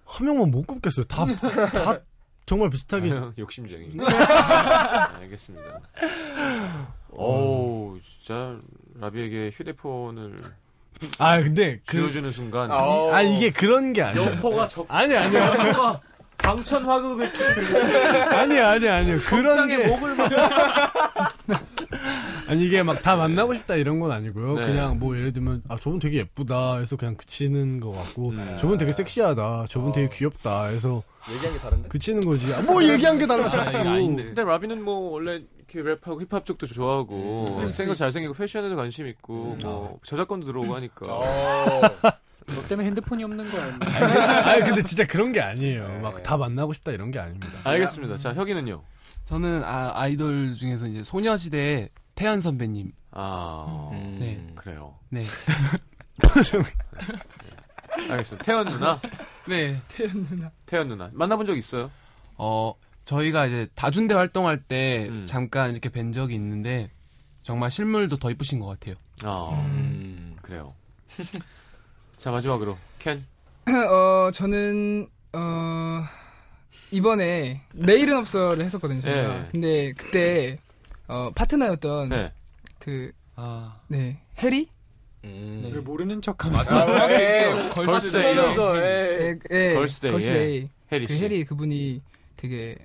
[0.05, 1.05] 한 명만 못 꼽겠어요.
[1.07, 1.25] 다,
[1.73, 2.01] 다
[2.47, 3.13] 정말 비슷하게.
[3.13, 3.95] 아유, 욕심쟁이.
[3.95, 5.81] 네, 알겠습니다.
[7.11, 8.59] 오, 진짜
[8.99, 10.41] 라비에게 휴대폰을
[11.19, 14.33] 아, 근데 그, 쥐어주는 순간 아, 이게 그런 게 아니에요.
[14.33, 16.01] 여포가 적 아니, 아니요.
[16.43, 17.31] 방천 화급을
[18.35, 19.19] 아니요, 아니요, 아니요.
[19.21, 19.87] 그런 게.
[19.87, 20.31] 목을 막
[22.49, 24.55] 아니, 이게 막 다 만나고 싶다 이런 건 아니고요.
[24.55, 24.67] 네.
[24.67, 28.57] 그냥 뭐 예를 들면, 아, 저분 되게 예쁘다 해서 그냥 그치는 것 같고, 음.
[28.59, 31.89] 저분 되게 섹시하다, 저분 되게 귀엽다 해서 얘기한 게 다른데?
[31.89, 32.53] 그치는 거지.
[32.55, 33.77] 아, 뭐 얘기한 게 달라, 아, 자꾸.
[33.77, 34.25] 아닌데.
[34.25, 37.71] 근데 라비는 뭐 원래 이렇게 랩하고 힙합 쪽도 좋아하고 음.
[37.73, 39.59] 생각 잘생기고 패션에도 관심 있고 음.
[39.63, 41.07] 뭐 저작권도 들어오고 하니까
[42.55, 43.79] 너 때문에 핸드폰이 없는 거야.
[44.45, 45.89] 아니, 근데 진짜 그런 게 아니에요.
[45.89, 45.99] 네.
[46.01, 47.59] 막다 만나고 싶다 이런 게 아닙니다.
[47.65, 48.17] 알겠습니다.
[48.19, 48.83] 자 혁이는요.
[49.27, 52.93] 저는 아, 아이돌 중에서 이제 소녀시대 태연 선배님.
[53.13, 54.17] 아 음.
[54.21, 54.53] 네.
[54.55, 54.95] 그래요.
[55.09, 55.25] 네.
[58.11, 58.45] 알겠습니다.
[58.45, 59.01] 태연 누나,
[59.49, 59.81] 네.
[60.67, 61.91] 태연 누나 만나본 적 있어요?
[62.37, 65.27] 어, 저희가 이제 다준대 활동할 때 음.
[65.27, 66.91] 잠깐 이렇게 뵌 적이 있는데
[67.43, 68.95] 정말 실물도 더 이쁘신 것 같아요.
[69.25, 70.37] 아 음.
[70.43, 70.75] 그래요.
[72.21, 73.25] 자 마지막으로 켄.
[73.67, 76.03] 어, 저는, 어,
[76.91, 79.43] 이번에, 내일은 없어를 했었거든요, 저희가.
[79.43, 79.49] 네.
[79.51, 80.59] 근데 그때,
[81.09, 82.31] 어, 파트너였던, 네.
[82.79, 84.69] 그, 아, 네, 해리?
[85.25, 85.71] 음.
[85.73, 86.75] 왜 모르는 척하면서.
[87.71, 88.37] 걸스데이.
[88.77, 90.69] 예, 예, 걸스데이, 걸스데이.
[90.93, 91.25] 해리 그 씨.
[91.25, 92.03] 해리 그분이
[92.37, 92.77] 되게,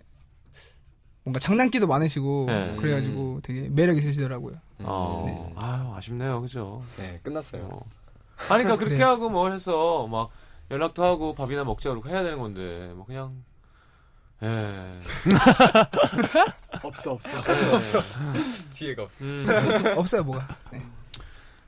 [1.25, 2.75] 뭔가 장난기도 많으시고, 네.
[2.79, 4.55] 그래가지고 되게 매력 있으시더라고요.
[4.79, 6.81] 어, 아유 아쉽네요, 그죠?
[6.99, 7.63] 네, 끝났어요.
[7.63, 7.85] 어.
[8.49, 9.03] 아니, 그러니까 그렇게 그래.
[9.03, 10.29] 하고 뭘 해서 막
[10.71, 13.43] 연락도 하고 밥이나 먹자 그러고 해야 되는 건데 뭐 그냥
[14.43, 14.91] 예.
[16.83, 17.41] 없어, 없어.
[18.71, 19.23] 뒤에가 없어.
[19.23, 19.45] 음.
[19.97, 20.47] 없어요, 뭐가.
[20.71, 20.85] 네.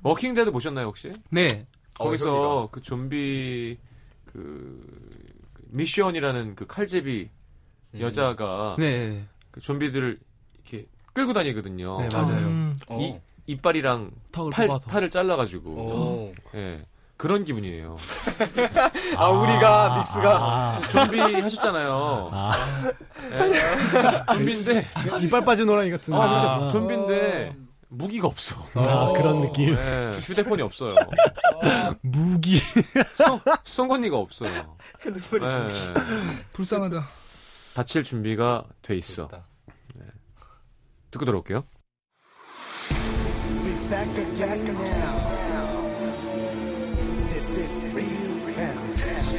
[0.04, 1.14] Walking Dead 보셨나요 혹시?
[1.30, 1.66] 네.
[1.96, 3.78] 거기서 어, 그 좀비
[4.26, 5.32] 그
[5.70, 7.30] 미숀이라는 그 칼잽이
[7.96, 8.00] 음.
[8.00, 9.26] 여자가 네.
[9.52, 10.20] 그 좀비들을
[10.56, 12.02] 이렇게 끌고 다니거든요.
[12.02, 12.48] 네, 맞아요.
[12.48, 13.00] 음, 어.
[13.00, 14.90] 이 이빨이랑 턱을 팔, 뽑아서.
[14.90, 16.34] 팔을 잘라가지고 오.
[16.56, 16.86] 예
[17.18, 17.98] 그런 기분이에요.
[19.18, 22.30] 아, 우리가 빅스가 아, 좀비 하셨잖아요.
[22.32, 22.52] 아.
[23.32, 24.34] 예.
[24.34, 24.88] 좀비인데
[25.26, 26.14] 이빨 빠진 호랑이 같은.
[26.14, 26.48] 아, 그렇죠.
[26.48, 27.56] 아, 좀비인데
[27.90, 28.64] 무기가 없어.
[28.76, 29.74] 아, 그런 느낌.
[29.74, 30.96] 예, 휴대폰이 없어요.
[32.02, 32.60] 무기.
[33.64, 34.78] 송곳니가 없어요.
[35.04, 35.94] 핸드폰이 예,
[36.54, 37.08] 불쌍하다.
[37.74, 39.26] 다칠 준비가 돼 있어.
[39.26, 39.46] 있다.
[41.10, 41.64] 듣고 들어올게요.
[43.87, 45.15] We back again now.
[47.31, 49.39] This is real fantasy.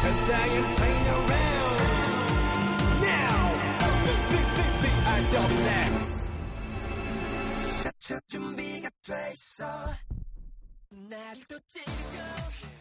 [0.00, 1.76] Cause I ain't playing around.
[3.02, 3.36] Now,
[4.06, 5.94] big, big, big, I don't relax.
[7.98, 9.64] 첫 준비가 돼 있어.
[10.90, 12.73] 나를 또 찌르고 살아나고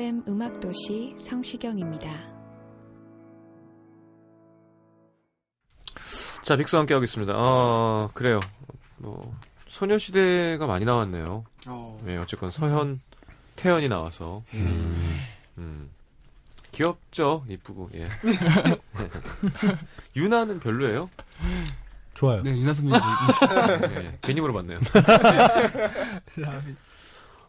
[0.00, 2.10] FM 음악도시 성시경입니다.
[6.42, 7.34] 자, 빅스와 함께 하겠습니다.
[7.36, 8.40] 어, 그래요.
[8.96, 9.36] 뭐,
[9.68, 11.44] 소녀시대가 많이 나왔네요.
[11.68, 12.00] 어.
[12.06, 12.98] 네, 어쨌건 서현,
[13.56, 14.42] 태연이 나와서.
[14.54, 15.90] 음.
[16.72, 17.44] 귀엽죠?
[17.46, 18.08] 이쁘고, 예.
[20.16, 21.10] 유나는 별로예요?
[22.14, 22.42] 좋아요.
[22.42, 23.00] 네, 유나 선배님.
[23.96, 24.78] 네, 괜히 물어봤네요.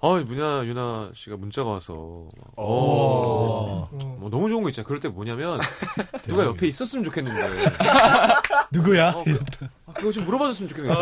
[0.03, 2.27] 아, 문야 유나 씨가 문자가 와서.
[2.55, 4.85] 어, 뭐 너무 좋은 거 있잖아.
[4.87, 5.59] 그럴 때 뭐냐면
[6.27, 7.39] 누가 옆에 있었으면 좋겠는데.
[8.71, 9.09] 누구야?
[9.11, 9.39] 어, 그,
[9.85, 10.99] 아, 그거 좀 물어봐줬으면 좋겠는데.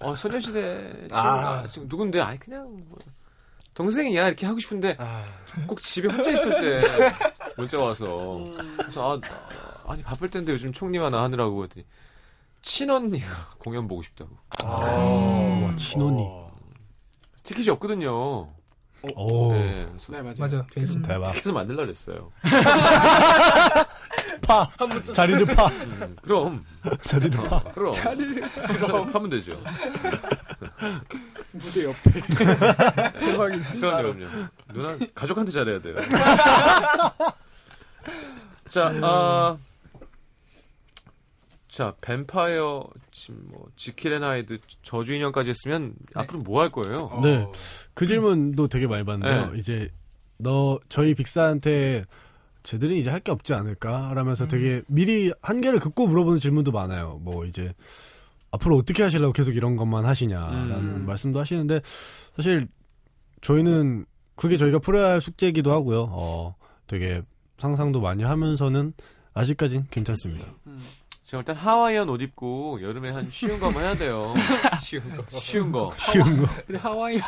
[0.00, 2.20] 어, 소녀시대 친구가 지금 누군데?
[2.20, 2.98] 아니 그냥 뭐
[3.74, 4.26] 동생이야.
[4.28, 4.96] 이렇게 하고 싶은데
[5.68, 6.84] 꼭 집에 혼자 있을 때
[7.56, 8.44] 문자 와서.
[8.78, 9.20] 그래서
[9.86, 11.86] 아, 아니 바쁠 텐데 요즘 총리 하나 하느라고 했더니
[12.62, 13.26] 친언니가
[13.58, 14.30] 공연 보고 싶다고.
[14.64, 16.26] 와, 친언니.
[17.46, 18.48] 티켓이 없거든요.
[19.14, 19.52] 오.
[19.52, 20.34] 네, 그래서 네, 맞아요.
[20.40, 20.66] 맞아.
[20.70, 21.30] 진짜 대박.
[21.32, 22.32] 티켓을 만들라 그랬어요.
[24.42, 24.68] 파.
[25.12, 25.66] 자리를 파.
[25.68, 26.64] 음, 그럼
[27.02, 27.62] 자리를 파.
[27.72, 29.60] 그럼 자리를 하면 되죠.
[31.52, 32.10] 무대 옆에.
[33.18, 33.72] 대박이다.
[33.74, 34.26] 그럼요, 그럼요.
[34.72, 35.94] 누나 가족한테 잘해야 돼요.
[38.68, 39.56] 자, 아,
[41.76, 47.20] 자, 뱀파이어, 지금 뭐, 지킬앤하이드, 저주 인형까지 했으면 앞으로 뭐 할 거예요?
[47.22, 47.46] 네.
[47.92, 49.50] 그 질문도 되게 많이 받는데요.
[49.52, 49.58] 네.
[49.58, 49.90] 이제
[50.38, 52.04] 너 저희 빅사한테
[52.62, 54.12] 쟤들은 이제 할 게 없지 않을까?
[54.14, 57.18] 라면서 되게 미리 한계를 긋고 물어보는 질문도 많아요.
[57.20, 57.74] 뭐 이제
[58.52, 61.04] 앞으로 어떻게 하시려고 계속 이런 것만 하시냐라는 음.
[61.06, 61.82] 말씀도 하시는데
[62.36, 62.68] 사실
[63.42, 66.08] 저희는 그게 저희가 풀어야 할 숙제이기도 하고요.
[66.10, 67.20] 어, 되게
[67.58, 68.94] 상상도 많이 하면서는
[69.34, 70.46] 아직까진 괜찮습니다.
[71.26, 74.32] 제가 일단 하와이안 옷 입고 여름에 한 쉬운 거 한번 해야 돼요.
[74.80, 75.24] 쉬운 거.
[75.28, 75.90] 쉬운 거.
[75.98, 76.46] 쉬운 거.
[76.66, 77.18] 근데 하와이.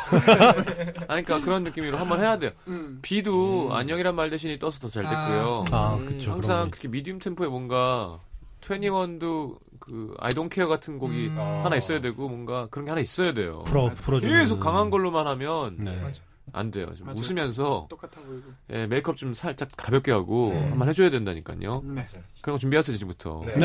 [1.09, 2.51] 아니, 그러니까 그런 느낌으로 한번 해야 돼요.
[2.69, 2.99] 음.
[3.01, 5.65] 비도 안녕이란 말 대신에 떠서 더 잘 됐고요.
[5.71, 6.31] 아, 음, 그쵸.
[6.31, 6.71] 항상.
[6.71, 8.21] 그렇게 미디움 템포에 뭔가
[8.61, 11.37] 21도 그 I don't care 같은 곡이 음.
[11.37, 13.63] 하나 있어야 되고 뭔가 그런 게 하나 있어야 돼요.
[13.65, 14.33] 풀어, 풀어주는.
[14.33, 15.99] 계속 강한 걸로만 하면 네.
[16.01, 16.21] 맞아.
[16.53, 16.93] 안 돼요.
[16.95, 17.19] 좀 맞아요.
[17.19, 18.51] 웃으면서 똑같아 보이고.
[18.71, 20.69] 예, 메이크업 좀 살짝 가볍게 하고 네.
[20.69, 21.81] 한번 해줘야 된다니까요.
[21.83, 22.05] 네.
[22.41, 23.43] 그런 거 준비하세요 지금부터.
[23.47, 23.55] 네.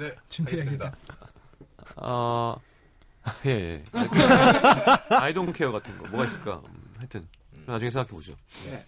[0.00, 0.14] 예.
[0.28, 0.92] 준비해야겠다.
[1.96, 2.56] 아,
[3.46, 3.84] 예, 예.
[5.10, 6.62] I don't care 같은 거 뭐가 있을까?
[6.66, 7.26] 음, 하여튼
[7.66, 8.34] 나중에 생각해 보죠.
[8.64, 8.86] 네.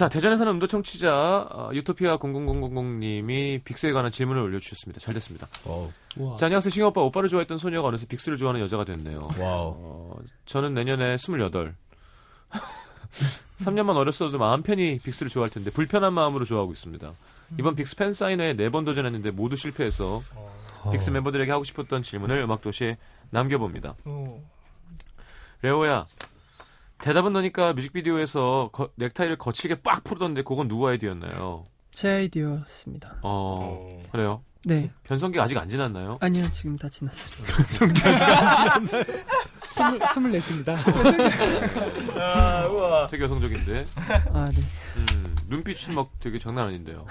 [0.00, 4.98] 자, 대전에 사는 음도 청취자 어, 유토피아 00000님이 빅스에 관한 질문을 올려주셨습니다.
[4.98, 5.46] 잘 됐습니다.
[5.66, 5.90] 와우.
[6.38, 6.70] 자, 안녕하세요.
[6.70, 7.02] 싱어 오빠.
[7.02, 9.28] 오빠를 좋아했던 소녀가 어느새 빅스를 좋아하는 여자가 됐네요.
[9.38, 9.74] 와우.
[9.76, 11.74] 어, 저는 내년에 28.
[13.58, 17.12] 3년만 어렸어도 마음 편히 빅스를 좋아할 텐데 불편한 마음으로 좋아하고 있습니다.
[17.58, 20.22] 이번 빅스 팬 사인회에 4번 도전했는데 모두 실패해서
[20.92, 22.96] 빅스 멤버들에게 하고 싶었던 질문을 음악도시에
[23.28, 23.96] 남겨봅니다.
[24.06, 24.40] 오.
[25.60, 26.06] 레오야,
[27.02, 31.64] 대답은 너니까 뮤직비디오에서 거- 넥타이를 거칠게 빡 풀던데 그건 누구 아이디어였나요?
[31.92, 33.16] 제 아이디어였습니다.
[33.22, 34.42] 어, 그래요?
[34.64, 34.90] 네.
[35.04, 36.18] 변성기 아직 안 지났나요?
[36.20, 37.56] 아니요, 지금 다 지났습니다.
[39.64, 40.76] 스물 스물넷입니다.
[43.10, 43.86] 되게 여성적인데.
[44.34, 44.60] 아, 네.
[44.96, 47.06] 음, 눈빛은 막 되게 장난 아닌데요.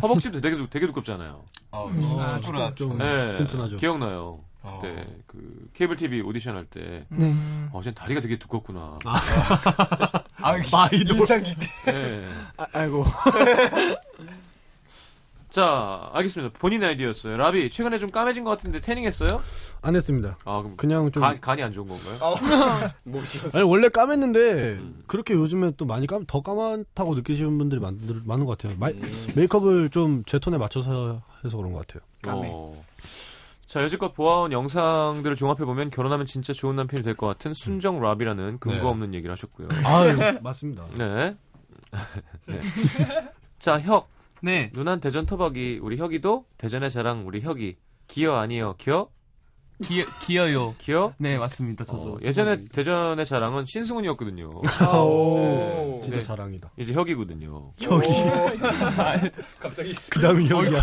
[0.00, 1.44] 허벅지도 되게, 두- 되게 두껍잖아요.
[1.72, 2.74] 아, 축구라.
[2.76, 3.76] 좀 네, 튼튼하죠.
[3.78, 4.44] 기억나요.
[4.82, 7.34] 네, 그 케이블 TV 오디션 할 때, 네.
[7.72, 8.98] 어, 쟤 다리가 되게 두껍구나.
[10.70, 11.14] 마이도.
[11.86, 12.28] 네.
[12.56, 13.04] 아, 아이고.
[15.48, 16.58] 자, 알겠습니다.
[16.58, 17.38] 본인 아이디어였어요.
[17.38, 19.42] 라비, 최근에 좀 까매진 것 같은데 태닝했어요?
[19.80, 20.36] 안 했습니다.
[20.44, 21.22] 아, 그럼 그냥 좀.
[21.22, 22.36] 간, 간이 안 좋은 건가요?
[23.54, 28.58] 아니, 원래 까맸는데, 그렇게 요즘에 또 많이 까, 더 까맣다고 느끼시는 분들이 많, 많은 것
[28.58, 28.76] 같아요.
[28.78, 28.90] 마,
[29.34, 32.02] 메이크업을 좀 제 톤에 맞춰서 해서 그런 것 같아요.
[32.20, 32.48] 까매.
[32.52, 32.84] 어.
[33.66, 38.58] 자, 여지껏 보아온 영상들을 종합해 보면 결혼하면 진짜 좋은 남편이 될 것 같은 순정 라비라는
[38.60, 38.82] 근거 네.
[38.84, 39.68] 없는 얘기를 하셨고요.
[39.84, 40.04] 아,
[40.42, 40.84] 맞습니다.
[40.96, 41.36] 네.
[42.46, 42.60] 네.
[43.58, 44.08] 자, 혁.
[44.42, 44.70] 네.
[44.74, 47.76] 누난 대전 터벅이, 우리 혁이도 대전의 자랑, 우리 혁이.
[48.06, 49.08] 기어 아니요, 기어?
[49.82, 50.74] 기, 기어요.
[50.78, 51.12] 기어?
[51.18, 51.84] 네, 맞습니다.
[51.84, 52.14] 저도.
[52.14, 54.62] 어, 예전에 대전의 자랑은 신승훈이었거든요.
[54.98, 56.22] 오, 진짜 네.
[56.22, 56.70] 자랑이다.
[56.78, 57.72] 이제 혁이거든요.
[57.82, 58.08] 여기.
[60.10, 60.82] 그 다음이 여기야.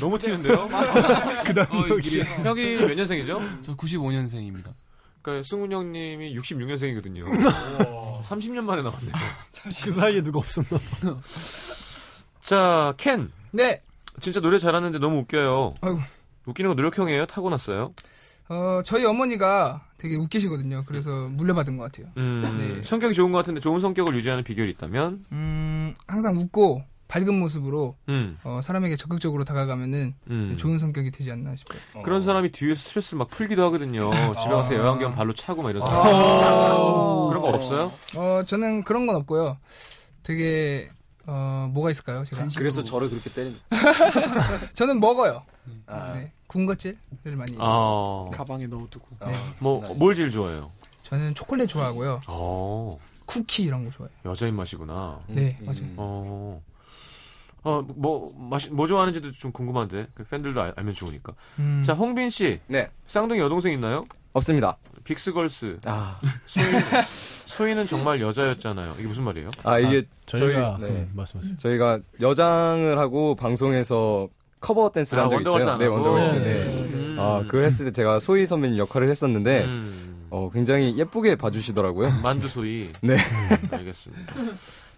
[0.00, 0.68] 너무 튀는데요?
[1.46, 2.24] 그 다음이 어, 여기야.
[2.44, 3.40] 혁이 몇 년생이죠?
[3.62, 4.66] 저 95년생입니다.
[5.22, 7.24] 그러니까 승훈 형님이 66년생이거든요.
[8.22, 9.12] 30년 만에 나왔네요.
[9.84, 11.16] 그 사이에 누가 없었나 봐.
[12.40, 13.30] 자, 켄.
[13.52, 13.80] 네.
[14.20, 15.70] 진짜 노래 잘하는데 너무 웃겨요.
[15.80, 15.98] 아이고.
[16.46, 17.26] 웃기는 거 노력형이에요?
[17.26, 17.92] 타고났어요?
[18.48, 20.84] 어, 저희 어머니가 되게 웃기시거든요.
[20.86, 22.12] 그래서 물려받은 것 같아요.
[22.16, 22.82] 음, 네.
[22.82, 25.24] 성격이 좋은 것 같은데 좋은 성격을 유지하는 비결이 있다면?
[25.32, 30.56] 음, 항상 웃고 밝은 모습으로 음, 어, 사람에게 적극적으로 다가가면은 음.
[30.58, 31.78] 좋은 성격이 되지 않나 싶어요.
[32.02, 34.10] 그런 사람이 뒤에서 스트레스를 막 풀기도 하거든요.
[34.40, 36.06] 집에 가서 애완견 발로 차고 막 이런 사람.
[36.06, 37.26] 아.
[37.28, 37.92] 그런 거 없어요?
[38.16, 39.58] 어, 저는 그런 건 없고요.
[40.22, 40.90] 되게
[41.26, 42.24] 어, 뭐가 있을까요?
[42.24, 43.54] 제가 그래서 저를 그렇게 때린.
[44.74, 45.44] 저는 먹어요.
[45.86, 46.12] 아.
[46.12, 46.32] 네.
[46.46, 46.96] 군것질을
[47.36, 47.56] 많이.
[47.58, 49.06] 아, 가방에 넣어두고.
[49.20, 50.70] 어, 뭐, 뭘 제일 좋아해요?
[51.04, 52.20] 저는 초콜릿 좋아하고요.
[52.26, 54.14] 어, 쿠키 이런 거 좋아해요.
[54.24, 55.20] 여자 입맛이구나.
[55.28, 55.66] 네, 음.
[55.66, 55.92] 맞아요.
[55.96, 56.62] 어,
[57.64, 60.08] 어, 뭐, 맛이, 뭐 좋아하는지도 좀 궁금한데.
[60.14, 61.32] 그 팬들도 알, 면 좋으니까.
[61.58, 61.82] 음.
[61.86, 62.60] 자, 홍빈 씨.
[62.66, 62.90] 네.
[63.06, 64.04] 쌍둥이 여동생 있나요?
[64.34, 64.76] 없습니다.
[65.04, 65.78] 빅스걸스.
[65.84, 66.64] 아, 소희,
[67.46, 68.94] 소희는 정말 여자였잖아요.
[68.98, 69.48] 이게 무슨 말이에요?
[69.62, 70.98] 아 이게 저희가 저희- 네.
[71.00, 71.56] 음, 말씀하세요.
[71.58, 74.28] 저희가 여장을 하고 방송에서
[74.62, 75.70] 커버 댄스를 아, 한 적이 있어요.
[75.72, 75.86] 안 네?
[75.86, 76.30] 원더걸스.
[76.30, 76.38] 네.
[76.40, 76.76] 네.
[76.94, 77.16] 음.
[77.18, 82.10] 아, 그 했을 때 제가 소희 선배님 역할을 했었는데 음, 어, 굉장히 예쁘게 봐주시더라고요.
[82.22, 82.90] 만두 소희.
[83.02, 83.14] 네.
[83.16, 84.32] 음, 알겠습니다.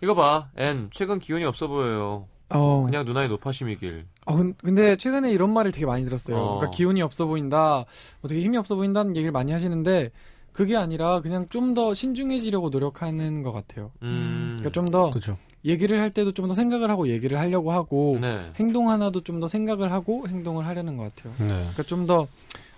[0.02, 0.48] 이거 봐.
[0.56, 2.26] 엔, 최근 기운이 없어 보여요.
[2.50, 4.04] 어, 그냥 누나의 노파심이길.
[4.26, 6.36] 어, 근- 근데 최근에 이런 말을 되게 많이 들었어요.
[6.36, 6.54] 어.
[6.58, 7.84] 그러니까 기운이 없어 보인다,
[8.20, 10.10] 뭐 되게 힘이 없어 보인다는 얘기를 많이 하시는데
[10.52, 13.90] 그게 아니라 그냥 좀 더 신중해지려고 노력하는 것 같아요.
[14.02, 15.36] 음, 그러니까 좀더 그렇죠.
[15.64, 18.50] 얘기를 할 때도 좀 더 생각을 하고 얘기를 하려고 하고 네.
[18.56, 21.32] 행동 하나도 좀 더 생각을 하고 행동을 하려는 것 같아요.
[21.38, 21.46] 네.
[21.48, 22.26] 그러니까 좀 더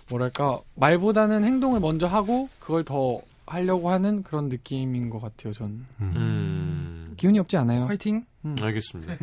[0.09, 5.53] 뭐랄까 말보다는 행동을 먼저 하고 그걸 더 하려고 하는 그런 느낌인 것 같아요.
[5.53, 7.85] 전 음, 기운이 없지 않아요.
[7.85, 8.25] 화이팅.
[8.61, 9.13] 알겠습니다.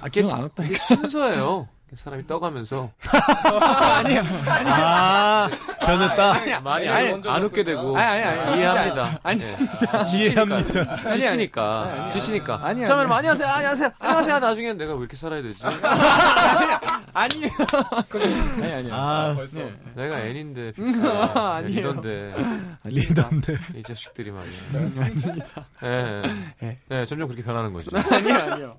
[0.00, 0.64] 아, 기운 안 없다.
[0.64, 1.68] 이게 순서예요.
[1.94, 2.90] 사람이 떠가면서
[4.66, 5.48] 아,
[5.80, 6.60] 변했다.
[6.60, 9.18] 많이 아니, 안, 안 웃게 되고 아니, 아니, 아니, 이해합니다.
[9.22, 9.56] 아니, 네.
[10.16, 11.10] 이해합니다.
[11.10, 12.10] 지치니까 아니, 아니.
[12.12, 12.54] 지치니까.
[12.62, 12.86] 아니, 아니.
[12.86, 14.38] 처음에는 안녕하세요, 안녕하세요, 안녕하세요.
[14.40, 15.62] 나중엔 내가 왜 이렇게 살아야 되지?
[17.12, 17.50] 아니에요.
[18.62, 18.88] 아니 아니.
[18.92, 19.60] 아, 벌써.
[19.94, 21.32] 내가 애인데 빅스야.
[21.34, 21.92] 아니에요.
[21.92, 22.28] 리던데
[22.84, 23.56] 리더인데.
[23.76, 24.90] 이 자식들이 말이야.
[25.82, 26.22] 네,
[26.60, 26.78] 네.
[26.88, 27.90] 네, 점점 그렇게 변하는 거죠.
[27.96, 28.78] 아니요 아니요.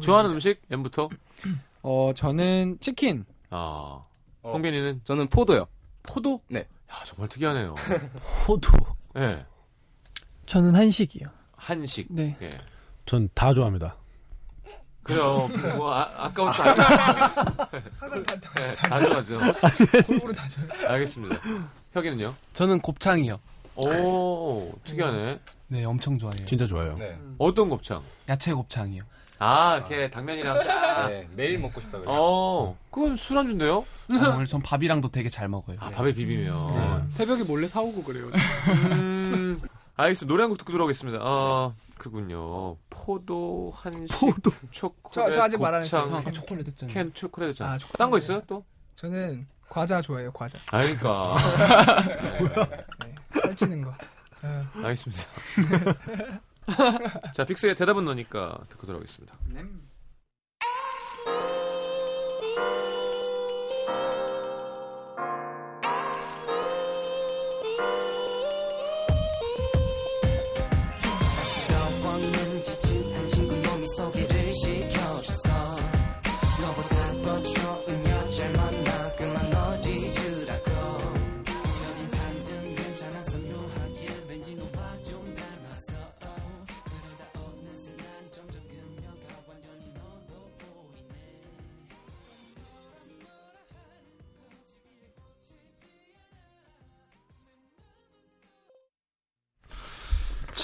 [0.00, 1.08] 좋아하는 음식 M부터.
[1.82, 3.24] 어 저는 치킨.
[3.50, 3.56] 아,
[4.42, 4.52] 어.
[4.52, 5.66] 홍빈이는 저는 포도요.
[6.08, 6.40] 포도.
[6.48, 6.60] 네.
[6.60, 7.74] 야 정말 특이하네요.
[8.46, 8.70] 포도.
[9.14, 9.44] 네,
[10.46, 11.28] 저는 한식이요.
[11.56, 12.06] 한식.
[12.10, 12.36] 네.
[12.40, 12.50] 예.
[13.04, 13.96] 전다 좋아합니다.
[15.02, 15.48] 그래요.
[15.76, 16.84] 뭐 아, 아까부터 알겠...
[17.98, 19.38] 항상 다, 다, 네, 다 좋아하죠.
[20.06, 20.66] 골고루 다 줘요.
[20.86, 21.36] 알겠습니다.
[21.92, 22.34] 혁이는요?
[22.52, 23.40] 저는 곱창이요.
[23.76, 25.40] 오, 특이하네.
[25.68, 26.44] 네, 엄청 좋아해요.
[26.44, 26.96] 진짜 좋아요.
[26.98, 27.16] 네.
[27.38, 28.02] 어떤 곱창?
[28.28, 29.02] 야채 곱창이요.
[29.40, 31.08] 아, 이렇게 당면이랑 쫙.
[31.08, 31.28] 네.
[31.36, 32.12] 매일 먹고 싶다 그래요.
[32.12, 33.84] 어, 그건 술안주인데요?
[34.20, 35.76] 아, 오늘 전 밥이랑도 되게 잘 먹어요.
[35.80, 37.08] 아, 밥에 비비면.
[37.10, 38.26] 새벽에 몰래 사오고 그래요.
[38.26, 39.60] 음,
[39.96, 40.32] 알겠습니다.
[40.32, 41.18] 노래 한 곡 듣고 들어오겠습니다.
[41.22, 42.76] 아, 그군요.
[42.90, 44.50] 포도, 한식, 포도.
[44.70, 46.02] 초콜릿, 저- 저 아직 말 안 했어요.
[46.04, 46.94] 곱창, 아까 초콜릿 했잖아요.
[46.94, 47.72] 캔 초콜릿 잖아.
[47.72, 47.98] 아, 초콜릿.
[47.98, 48.64] 딴거 있어요, 또?
[48.96, 50.32] 저는 과자 좋아해요.
[50.32, 50.58] 과자.
[50.72, 51.36] 아, 그러니까.
[53.04, 53.14] 네.
[53.40, 53.90] 살찌는 거.
[54.42, 55.22] 어, 알겠습니다.
[57.34, 59.36] 자, 빅스의 대답은 너니까 듣고 들어오겠습니다.
[59.52, 59.64] 몇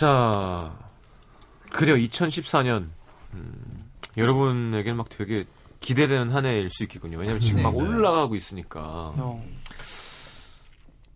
[0.09, 0.71] 자,
[1.71, 1.97] 그래요.
[1.97, 2.89] 2014년.
[3.33, 5.47] 음, 여러분에게는 막 되게
[5.81, 7.17] 기대되는 한 해일 수 있겠군요.
[7.17, 7.83] 왜냐면 지금 막 네.
[7.83, 9.15] 올라가고 있으니까.
[9.17, 9.43] 어.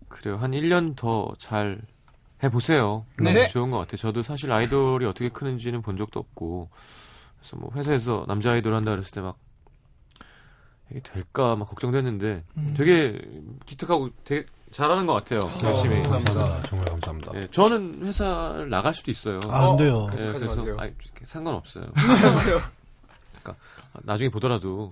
[0.08, 0.38] 그래요.
[0.38, 1.82] 한 1년 더 잘
[2.42, 3.04] 해보세요.
[3.18, 3.34] 네.
[3.34, 3.48] 네.
[3.48, 3.98] 좋은 것 같아요.
[3.98, 6.70] 저도 사실 아이돌이 어떻게 크는지는 본 적도 없고.
[7.40, 9.36] 그래서 뭐 회사에서 남자 아이돌 한다 그랬을 때 막
[10.90, 12.74] 이게 될까 막 걱정됐는데 음.
[12.74, 13.20] 되게
[13.66, 15.40] 기특하고 되게 잘하는 것 같아요.
[15.62, 15.98] 열심히.
[16.00, 16.60] 어, 감사합니다.
[16.62, 17.32] 정말 감사합니다.
[17.36, 19.38] 예, 저는 회사를 나갈 수도 있어요.
[19.48, 20.08] 아, 안 돼요.
[20.12, 20.76] 예, 그래서 마세요.
[20.78, 20.92] 아니,
[21.24, 21.84] 상관없어요.
[21.94, 23.62] 그러니까
[23.94, 24.90] 아, 나중에 보더라도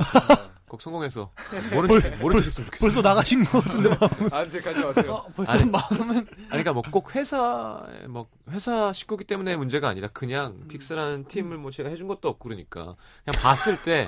[0.68, 1.30] 꼭 성공해서
[1.62, 2.80] 했으면 좋겠어요.
[2.80, 3.90] 벌써 나가신 것 같은데.
[4.32, 5.12] 안돼 가지 마세요.
[5.14, 10.08] 어, 벌써 아니, 마음은 아니 그러니까 뭐 꼭 회사에 뭐 회사 식구기 때문에 문제가 아니라
[10.08, 14.06] 그냥 픽스라는 팀을 뭐 제가 해준 것도 없고 그러니까 그냥 봤을 때.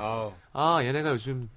[0.53, 1.49] 아 얘네가 요즘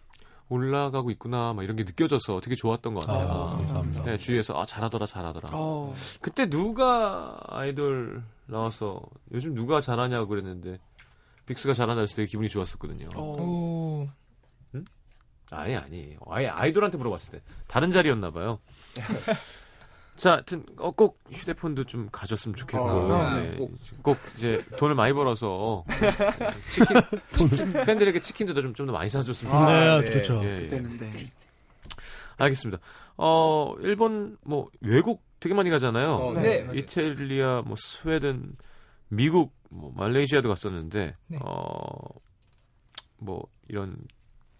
[0.51, 3.27] 올라가고 있구나 막 이런 게 느껴져서 되게 좋았던 것 같아요.
[3.29, 4.03] 아, 감사합니다.
[4.03, 5.49] 네, 주위에서 아 잘하더라 잘하더라.
[5.53, 5.93] 어.
[6.19, 10.79] 그때 누가 아이돌 나와서 요즘 누가 잘하냐고 그랬는데
[11.45, 13.07] 빅스가 잘한다 해서 되게 기분이 좋았었거든요.
[13.15, 13.41] 어.
[13.41, 14.09] 오.
[15.51, 18.59] 아니 아니 아예 아이돌한테 물어봤을 때 다른 자리였나 봐요.
[20.21, 23.57] 자, 하여튼 어, 꼭 휴대폰도 좀 가졌으면 좋겠고 어, 네,
[24.03, 25.83] 꼭 이제 돈을 많이 벌어서
[26.71, 29.99] 치킨, 치킨 팬들에게 치킨도 좀 좀 더 많이 사줬으면 좋겠어요.
[29.99, 30.11] 네, 네.
[30.11, 30.41] 좋죠.
[30.43, 31.31] 예, 예.
[32.37, 32.79] 알겠습니다.
[33.17, 36.13] 어 일본 뭐 외국 되게 많이 가잖아요.
[36.13, 36.67] 어, 네.
[36.75, 38.55] 이탈리아, 뭐 스웨덴,
[39.07, 41.39] 미국, 뭐 말레이시아도 갔었는데 네.
[43.25, 43.97] 어뭐 이런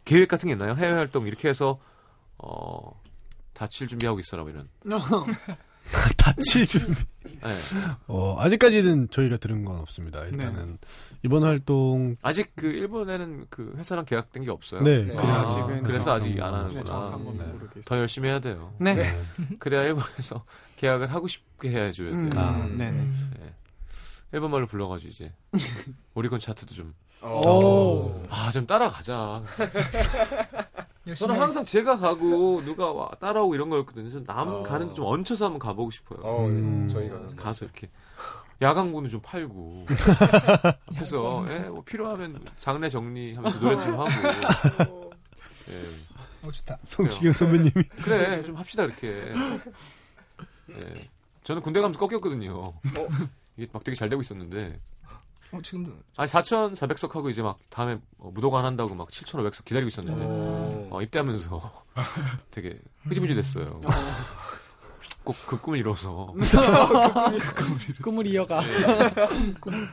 [0.06, 0.74] 계획 같은 게 있나요?
[0.74, 1.80] 해외 활동 이렇게 해서 어
[3.62, 4.68] 다칠 준비하고 있어라 뭐 이런.
[6.18, 6.96] 다칠 준비.
[7.24, 7.56] 네.
[8.08, 10.26] 어, 아직까지는 저희가 들은 건 없습니다.
[10.26, 10.80] 일단은
[11.24, 14.82] 이번 활동 아직 그 일본에는 그 회사랑 계약된 게 없어요.
[14.82, 15.14] 네, 네.
[15.16, 17.46] 그래서 아, 아직은 그래서 아직 안 건- 네, 하는구나.
[17.76, 17.82] 네.
[17.86, 18.74] 더 열심히 해야 돼요.
[18.80, 18.94] 네.
[18.96, 19.22] 네.
[19.60, 20.44] 그래야 일본에서
[20.78, 22.18] 계약을 하고 싶게 해줘야 돼요.
[22.20, 22.58] 음, 아.
[22.68, 22.92] 네네.
[23.40, 23.54] 네.
[24.34, 25.32] 일본 말로 불러가지고 이제
[26.16, 26.96] 오리콘 차트도 좀.
[27.22, 28.24] 오.
[28.32, 29.44] 아, 좀 따라가자.
[31.16, 34.10] 저는 항상 제가 가고 누가 와 따라오고 이런 거였거든요.
[34.10, 34.64] 저는 남 어.
[34.64, 36.20] 가는데 좀 얹혀서 한번 가보고 싶어요.
[36.22, 36.54] 어, 네.
[36.54, 36.88] 음.
[36.88, 37.90] 저희가 가서 이렇게
[38.62, 39.88] 야광군도 좀 팔고
[40.96, 45.10] 해서 예, 뭐 필요하면 장례 정리하면서 노래 좀 하고
[45.70, 46.78] 예, 어 좋다.
[46.86, 47.72] 성시경 선배님이
[48.04, 49.34] 그래 좀 합시다 이렇게
[50.70, 51.10] 예,
[51.44, 52.74] 저는 군대 가면서 꺾였거든요
[53.58, 54.80] 이게 막 되게 잘 되고 있었는데
[55.54, 60.24] 어 지금도 아니 4,400석 하고 이제 막 다음에 뭐 무도관 한다고 막 7,500석 기다리고 있었는데
[60.90, 61.84] 어, 입대하면서
[62.52, 63.80] 되게 흐지부지 됐어요
[65.24, 66.34] 꼭 그 꿈을 이뤄서
[68.02, 68.62] 꿈을 이어가.
[68.62, 69.88] 네.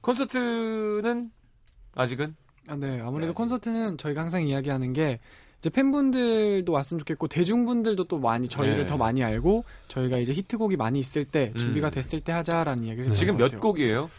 [0.00, 1.30] 콘서트는
[1.94, 2.36] 아직은
[2.68, 5.20] 아, 네, 아무래도 콘서트는 저희가 항상 이야기하는 게
[5.58, 8.86] 이제 팬분들도 왔으면 좋겠고 대중분들도 또 많이 저희를 네.
[8.86, 11.58] 더 많이 알고 저희가 이제 히트곡이 많이 있을 때 음.
[11.58, 13.60] 준비가 됐을 때 하자라는 이야기를 했던 지금 것 몇.
[13.60, 14.10] 곡이에요?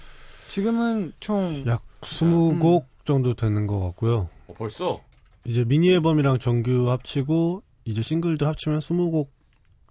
[0.50, 4.30] 지금은 총 약 20곡 정도 되는 것 같고요.
[4.48, 5.02] 어, 벌써
[5.44, 9.28] 이제 미니 앨범이랑 정규 합치고 이제 싱글들 합치면 20곡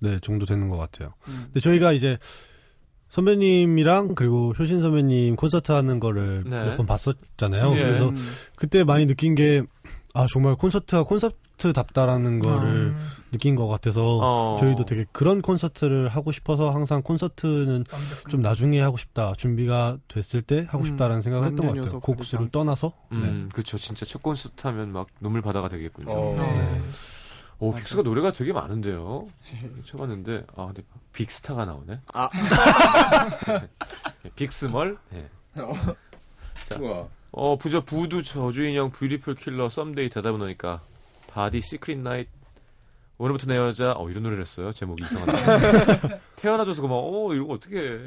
[0.02, 1.14] 네 정도 되는 것 같아요.
[1.28, 1.42] 음.
[1.46, 2.18] 근데 저희가 이제
[3.11, 6.64] 선배님이랑 그리고 효신 선배님 콘서트 하는 거를 네.
[6.64, 7.72] 몇번 봤었잖아요.
[7.76, 7.82] 예.
[7.82, 8.16] 그래서 음.
[8.57, 9.62] 그때 많이 느낀 게
[10.16, 11.34] 아 정말 콘서트가 콘서트
[11.72, 14.57] 답다라는 거를 음, 느낀 것 같아서 어.
[14.61, 20.42] 저희도 되게 그런 콘서트를 하고 싶어서 항상 콘서트는 완벽한- 좀 나중에 하고 싶다 준비가 됐을
[20.42, 22.00] 때 하고 음, 싶다라는 생각을 했던 것 같아요.
[22.00, 23.16] 곡수를 떠나서 네.
[23.18, 23.78] 음, 그렇죠.
[23.78, 26.11] 진짜 첫 콘서트 하면 막 눈물 바다가 되겠군요.
[26.12, 26.34] 어.
[26.36, 26.82] 네.
[27.61, 27.78] 오, 맞아.
[27.84, 29.28] 빅스가 노래가 되게 많은데요.
[29.86, 30.82] 쳐봤는데 아, 근데
[31.12, 32.00] 빅스타가 나오네.
[32.12, 32.28] 아.
[34.22, 34.98] 네, 빅스멀.
[35.11, 35.18] 네.
[36.80, 37.07] 우와.
[37.36, 40.82] 어, 부저 부두 저주 인형 Beautiful Killer Someday 대답은 너니까
[41.34, 42.28] Body Secret Night.
[43.18, 44.72] 오늘부터 내 여자 어 이런 노래를 했어요.
[44.72, 46.20] 제목이 이상하다.
[46.37, 47.99] 태어나줘서 고마워 이런 거 어떻게 해.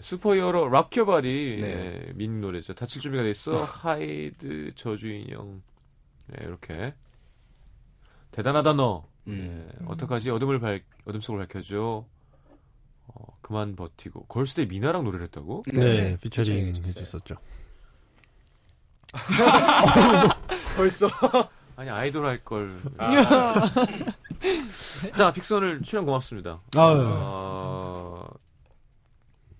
[0.00, 1.74] Super Hero Rock Ur Body 네.
[1.74, 2.74] 네, 민 노래죠.
[2.74, 3.62] 다칠 준비가 돼 있어.
[3.62, 5.62] Hyde 저주 인형.
[6.26, 6.94] 네, 이렇게.
[8.32, 9.06] 대단하다 너.
[9.28, 9.66] 음.
[9.68, 10.30] 네, 어떡하지?
[10.30, 12.04] 어둠을 밝 어둠 속을 밝혀줘.
[13.06, 14.26] 어, 그만 버티고.
[14.26, 15.62] 걸스데이 미나랑 노래를 했다고?
[15.72, 17.00] 네, 피처링 피처링 해줬어요.
[17.00, 17.36] 해줬었죠.
[20.76, 21.08] 벌써
[21.76, 22.76] 아니 아이돌 할 걸.
[22.98, 23.70] 아.
[25.12, 26.60] 자 픽선을 출연 고맙습니다.
[26.76, 27.12] 아유.
[27.16, 28.28] 어,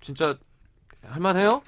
[0.00, 0.36] 진짜
[1.02, 1.62] 할만해요?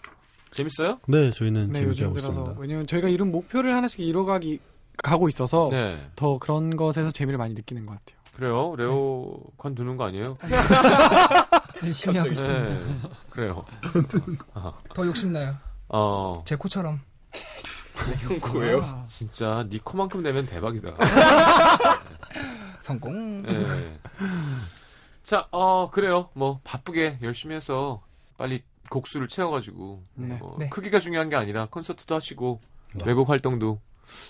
[0.52, 1.00] 재밌어요?
[1.06, 2.60] 네, 저희는 네, 재밌게 요즘 하고 들어서 있습니다.
[2.60, 4.60] 왜냐면 저희가 이런 목표를 하나씩 이뤄가기
[5.02, 5.96] 가고 있어서 네.
[6.16, 8.16] 더 그런 것에서 재미를 많이 느끼는 것 같아요.
[8.34, 8.74] 그래요.
[8.76, 10.36] 레오 관두는 거 아니에요?
[11.84, 12.64] 열심히 하고 있습니다.
[12.64, 12.82] 네.
[13.30, 13.64] 그래요.
[14.94, 15.56] 더 욕심나요.
[15.88, 17.00] 어 제 코처럼.
[18.20, 18.82] 형 거예요?
[19.06, 20.94] 진짜 니 코만큼 내면 대박이다.
[22.80, 23.42] 성공.
[23.42, 23.98] 네.
[25.22, 26.28] 자, 어 그래요.
[26.34, 28.02] 뭐 바쁘게 열심히 해서
[28.38, 30.36] 빨리 곡수를 채워가지고 네.
[30.36, 30.68] 뭐 네.
[30.68, 32.60] 크기가 중요한 게 아니라 콘서트도 하시고
[32.94, 33.04] 네.
[33.06, 33.80] 외국 활동도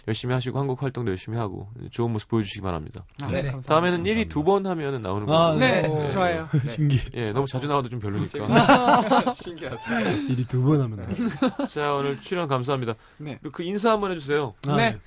[0.08, 3.04] 열심히 하시고 한국 활동도 열심히 하고 좋은 모습 보여주시기 바랍니다.
[3.22, 3.42] 아, 네.
[3.42, 3.68] 감사합니다.
[3.68, 5.58] 다음에는 1위 두 번 하면은 나오는 아, 거예요.
[5.58, 6.08] 네, 네.
[6.10, 6.48] 좋아요.
[6.68, 7.00] 신기.
[7.14, 9.32] 예, 너무 자주 나와도 좀 별로니까.
[9.34, 10.10] 신기하다.
[10.28, 11.66] 1위 두번 하면 나.
[11.66, 12.94] 자, 오늘 출연 감사합니다.
[13.18, 13.38] 네.
[13.52, 14.54] 그 인사 한번 해주세요.
[14.68, 14.98] 아, 네.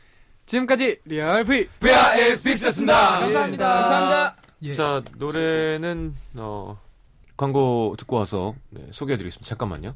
[0.46, 3.20] 지금까지 Real V VRS 빅스였습니다.
[3.20, 3.66] 감사합니다.
[3.68, 4.36] 감사합니다.
[4.64, 4.74] 예.
[4.74, 6.78] 자, 노래는 어,
[7.38, 9.48] 광고 듣고 와서 네, 소개해드리겠습니다.
[9.48, 9.96] 잠깐만요.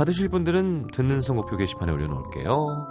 [0.00, 2.86] 받으실 분들은 듣는 선곡표 게시판에 올려놓을게요.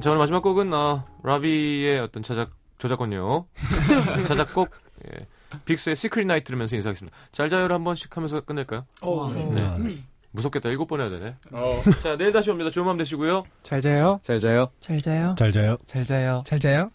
[0.00, 3.46] 자 오늘 마지막 곡은 어, 라비의 어떤 저작 저작권료
[4.26, 4.70] 자작곡
[5.06, 5.18] 예.
[5.66, 7.14] 빅스의 시크릿 나이트 들으면서 인사하겠습니다.
[7.30, 8.86] 잘 자요를 한 번씩 하면서 끝낼까요?
[9.02, 10.02] 어, 네.
[10.30, 10.70] 무섭겠다.
[10.70, 11.34] 일곱 번 해야 되네.
[11.52, 11.82] 어.
[12.02, 12.70] 자 내일 다시 옵니다.
[12.70, 13.42] 좋은 밤 되시고요.
[13.62, 14.18] 잘 자요.
[14.22, 14.70] 잘 자요.
[14.80, 15.34] 잘 자요.
[15.36, 15.76] 잘 자요.
[15.84, 16.42] 잘 자요.
[16.46, 16.90] 잘 자요.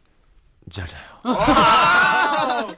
[0.72, 1.03] 잘 자요.
[2.64, 2.78] 본능을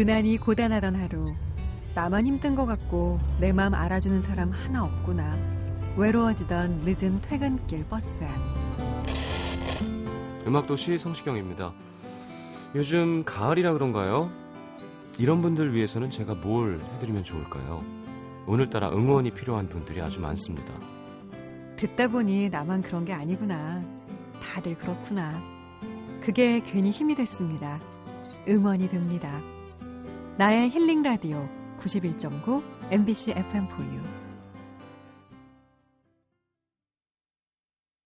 [0.00, 1.26] 유난히 고단하던 하루.
[1.94, 5.36] 나만 힘든 것 같고 내 마음 알아주는 사람 하나 없구나.
[5.98, 8.30] 외로워지던 늦은 퇴근길 버스 안.
[10.46, 11.74] 음악도시 성시경입니다.
[12.74, 14.30] 요즘 가을이라 그런가요?
[15.18, 17.84] 이런 분들 위해서는 제가 뭘 해드리면 좋을까요?
[18.46, 20.72] 오늘따라 응원이 필요한 분들이 아주 많습니다.
[21.76, 23.84] 듣다 보니 나만 그런 게 아니구나.
[24.42, 25.38] 다들 그렇구나.
[26.22, 27.78] 그게 괜히 힘이 됐습니다.
[28.48, 29.38] 응원이 됩니다.
[30.40, 31.46] 나의 힐링 라디오
[31.82, 34.09] 91.9 MBC FM4U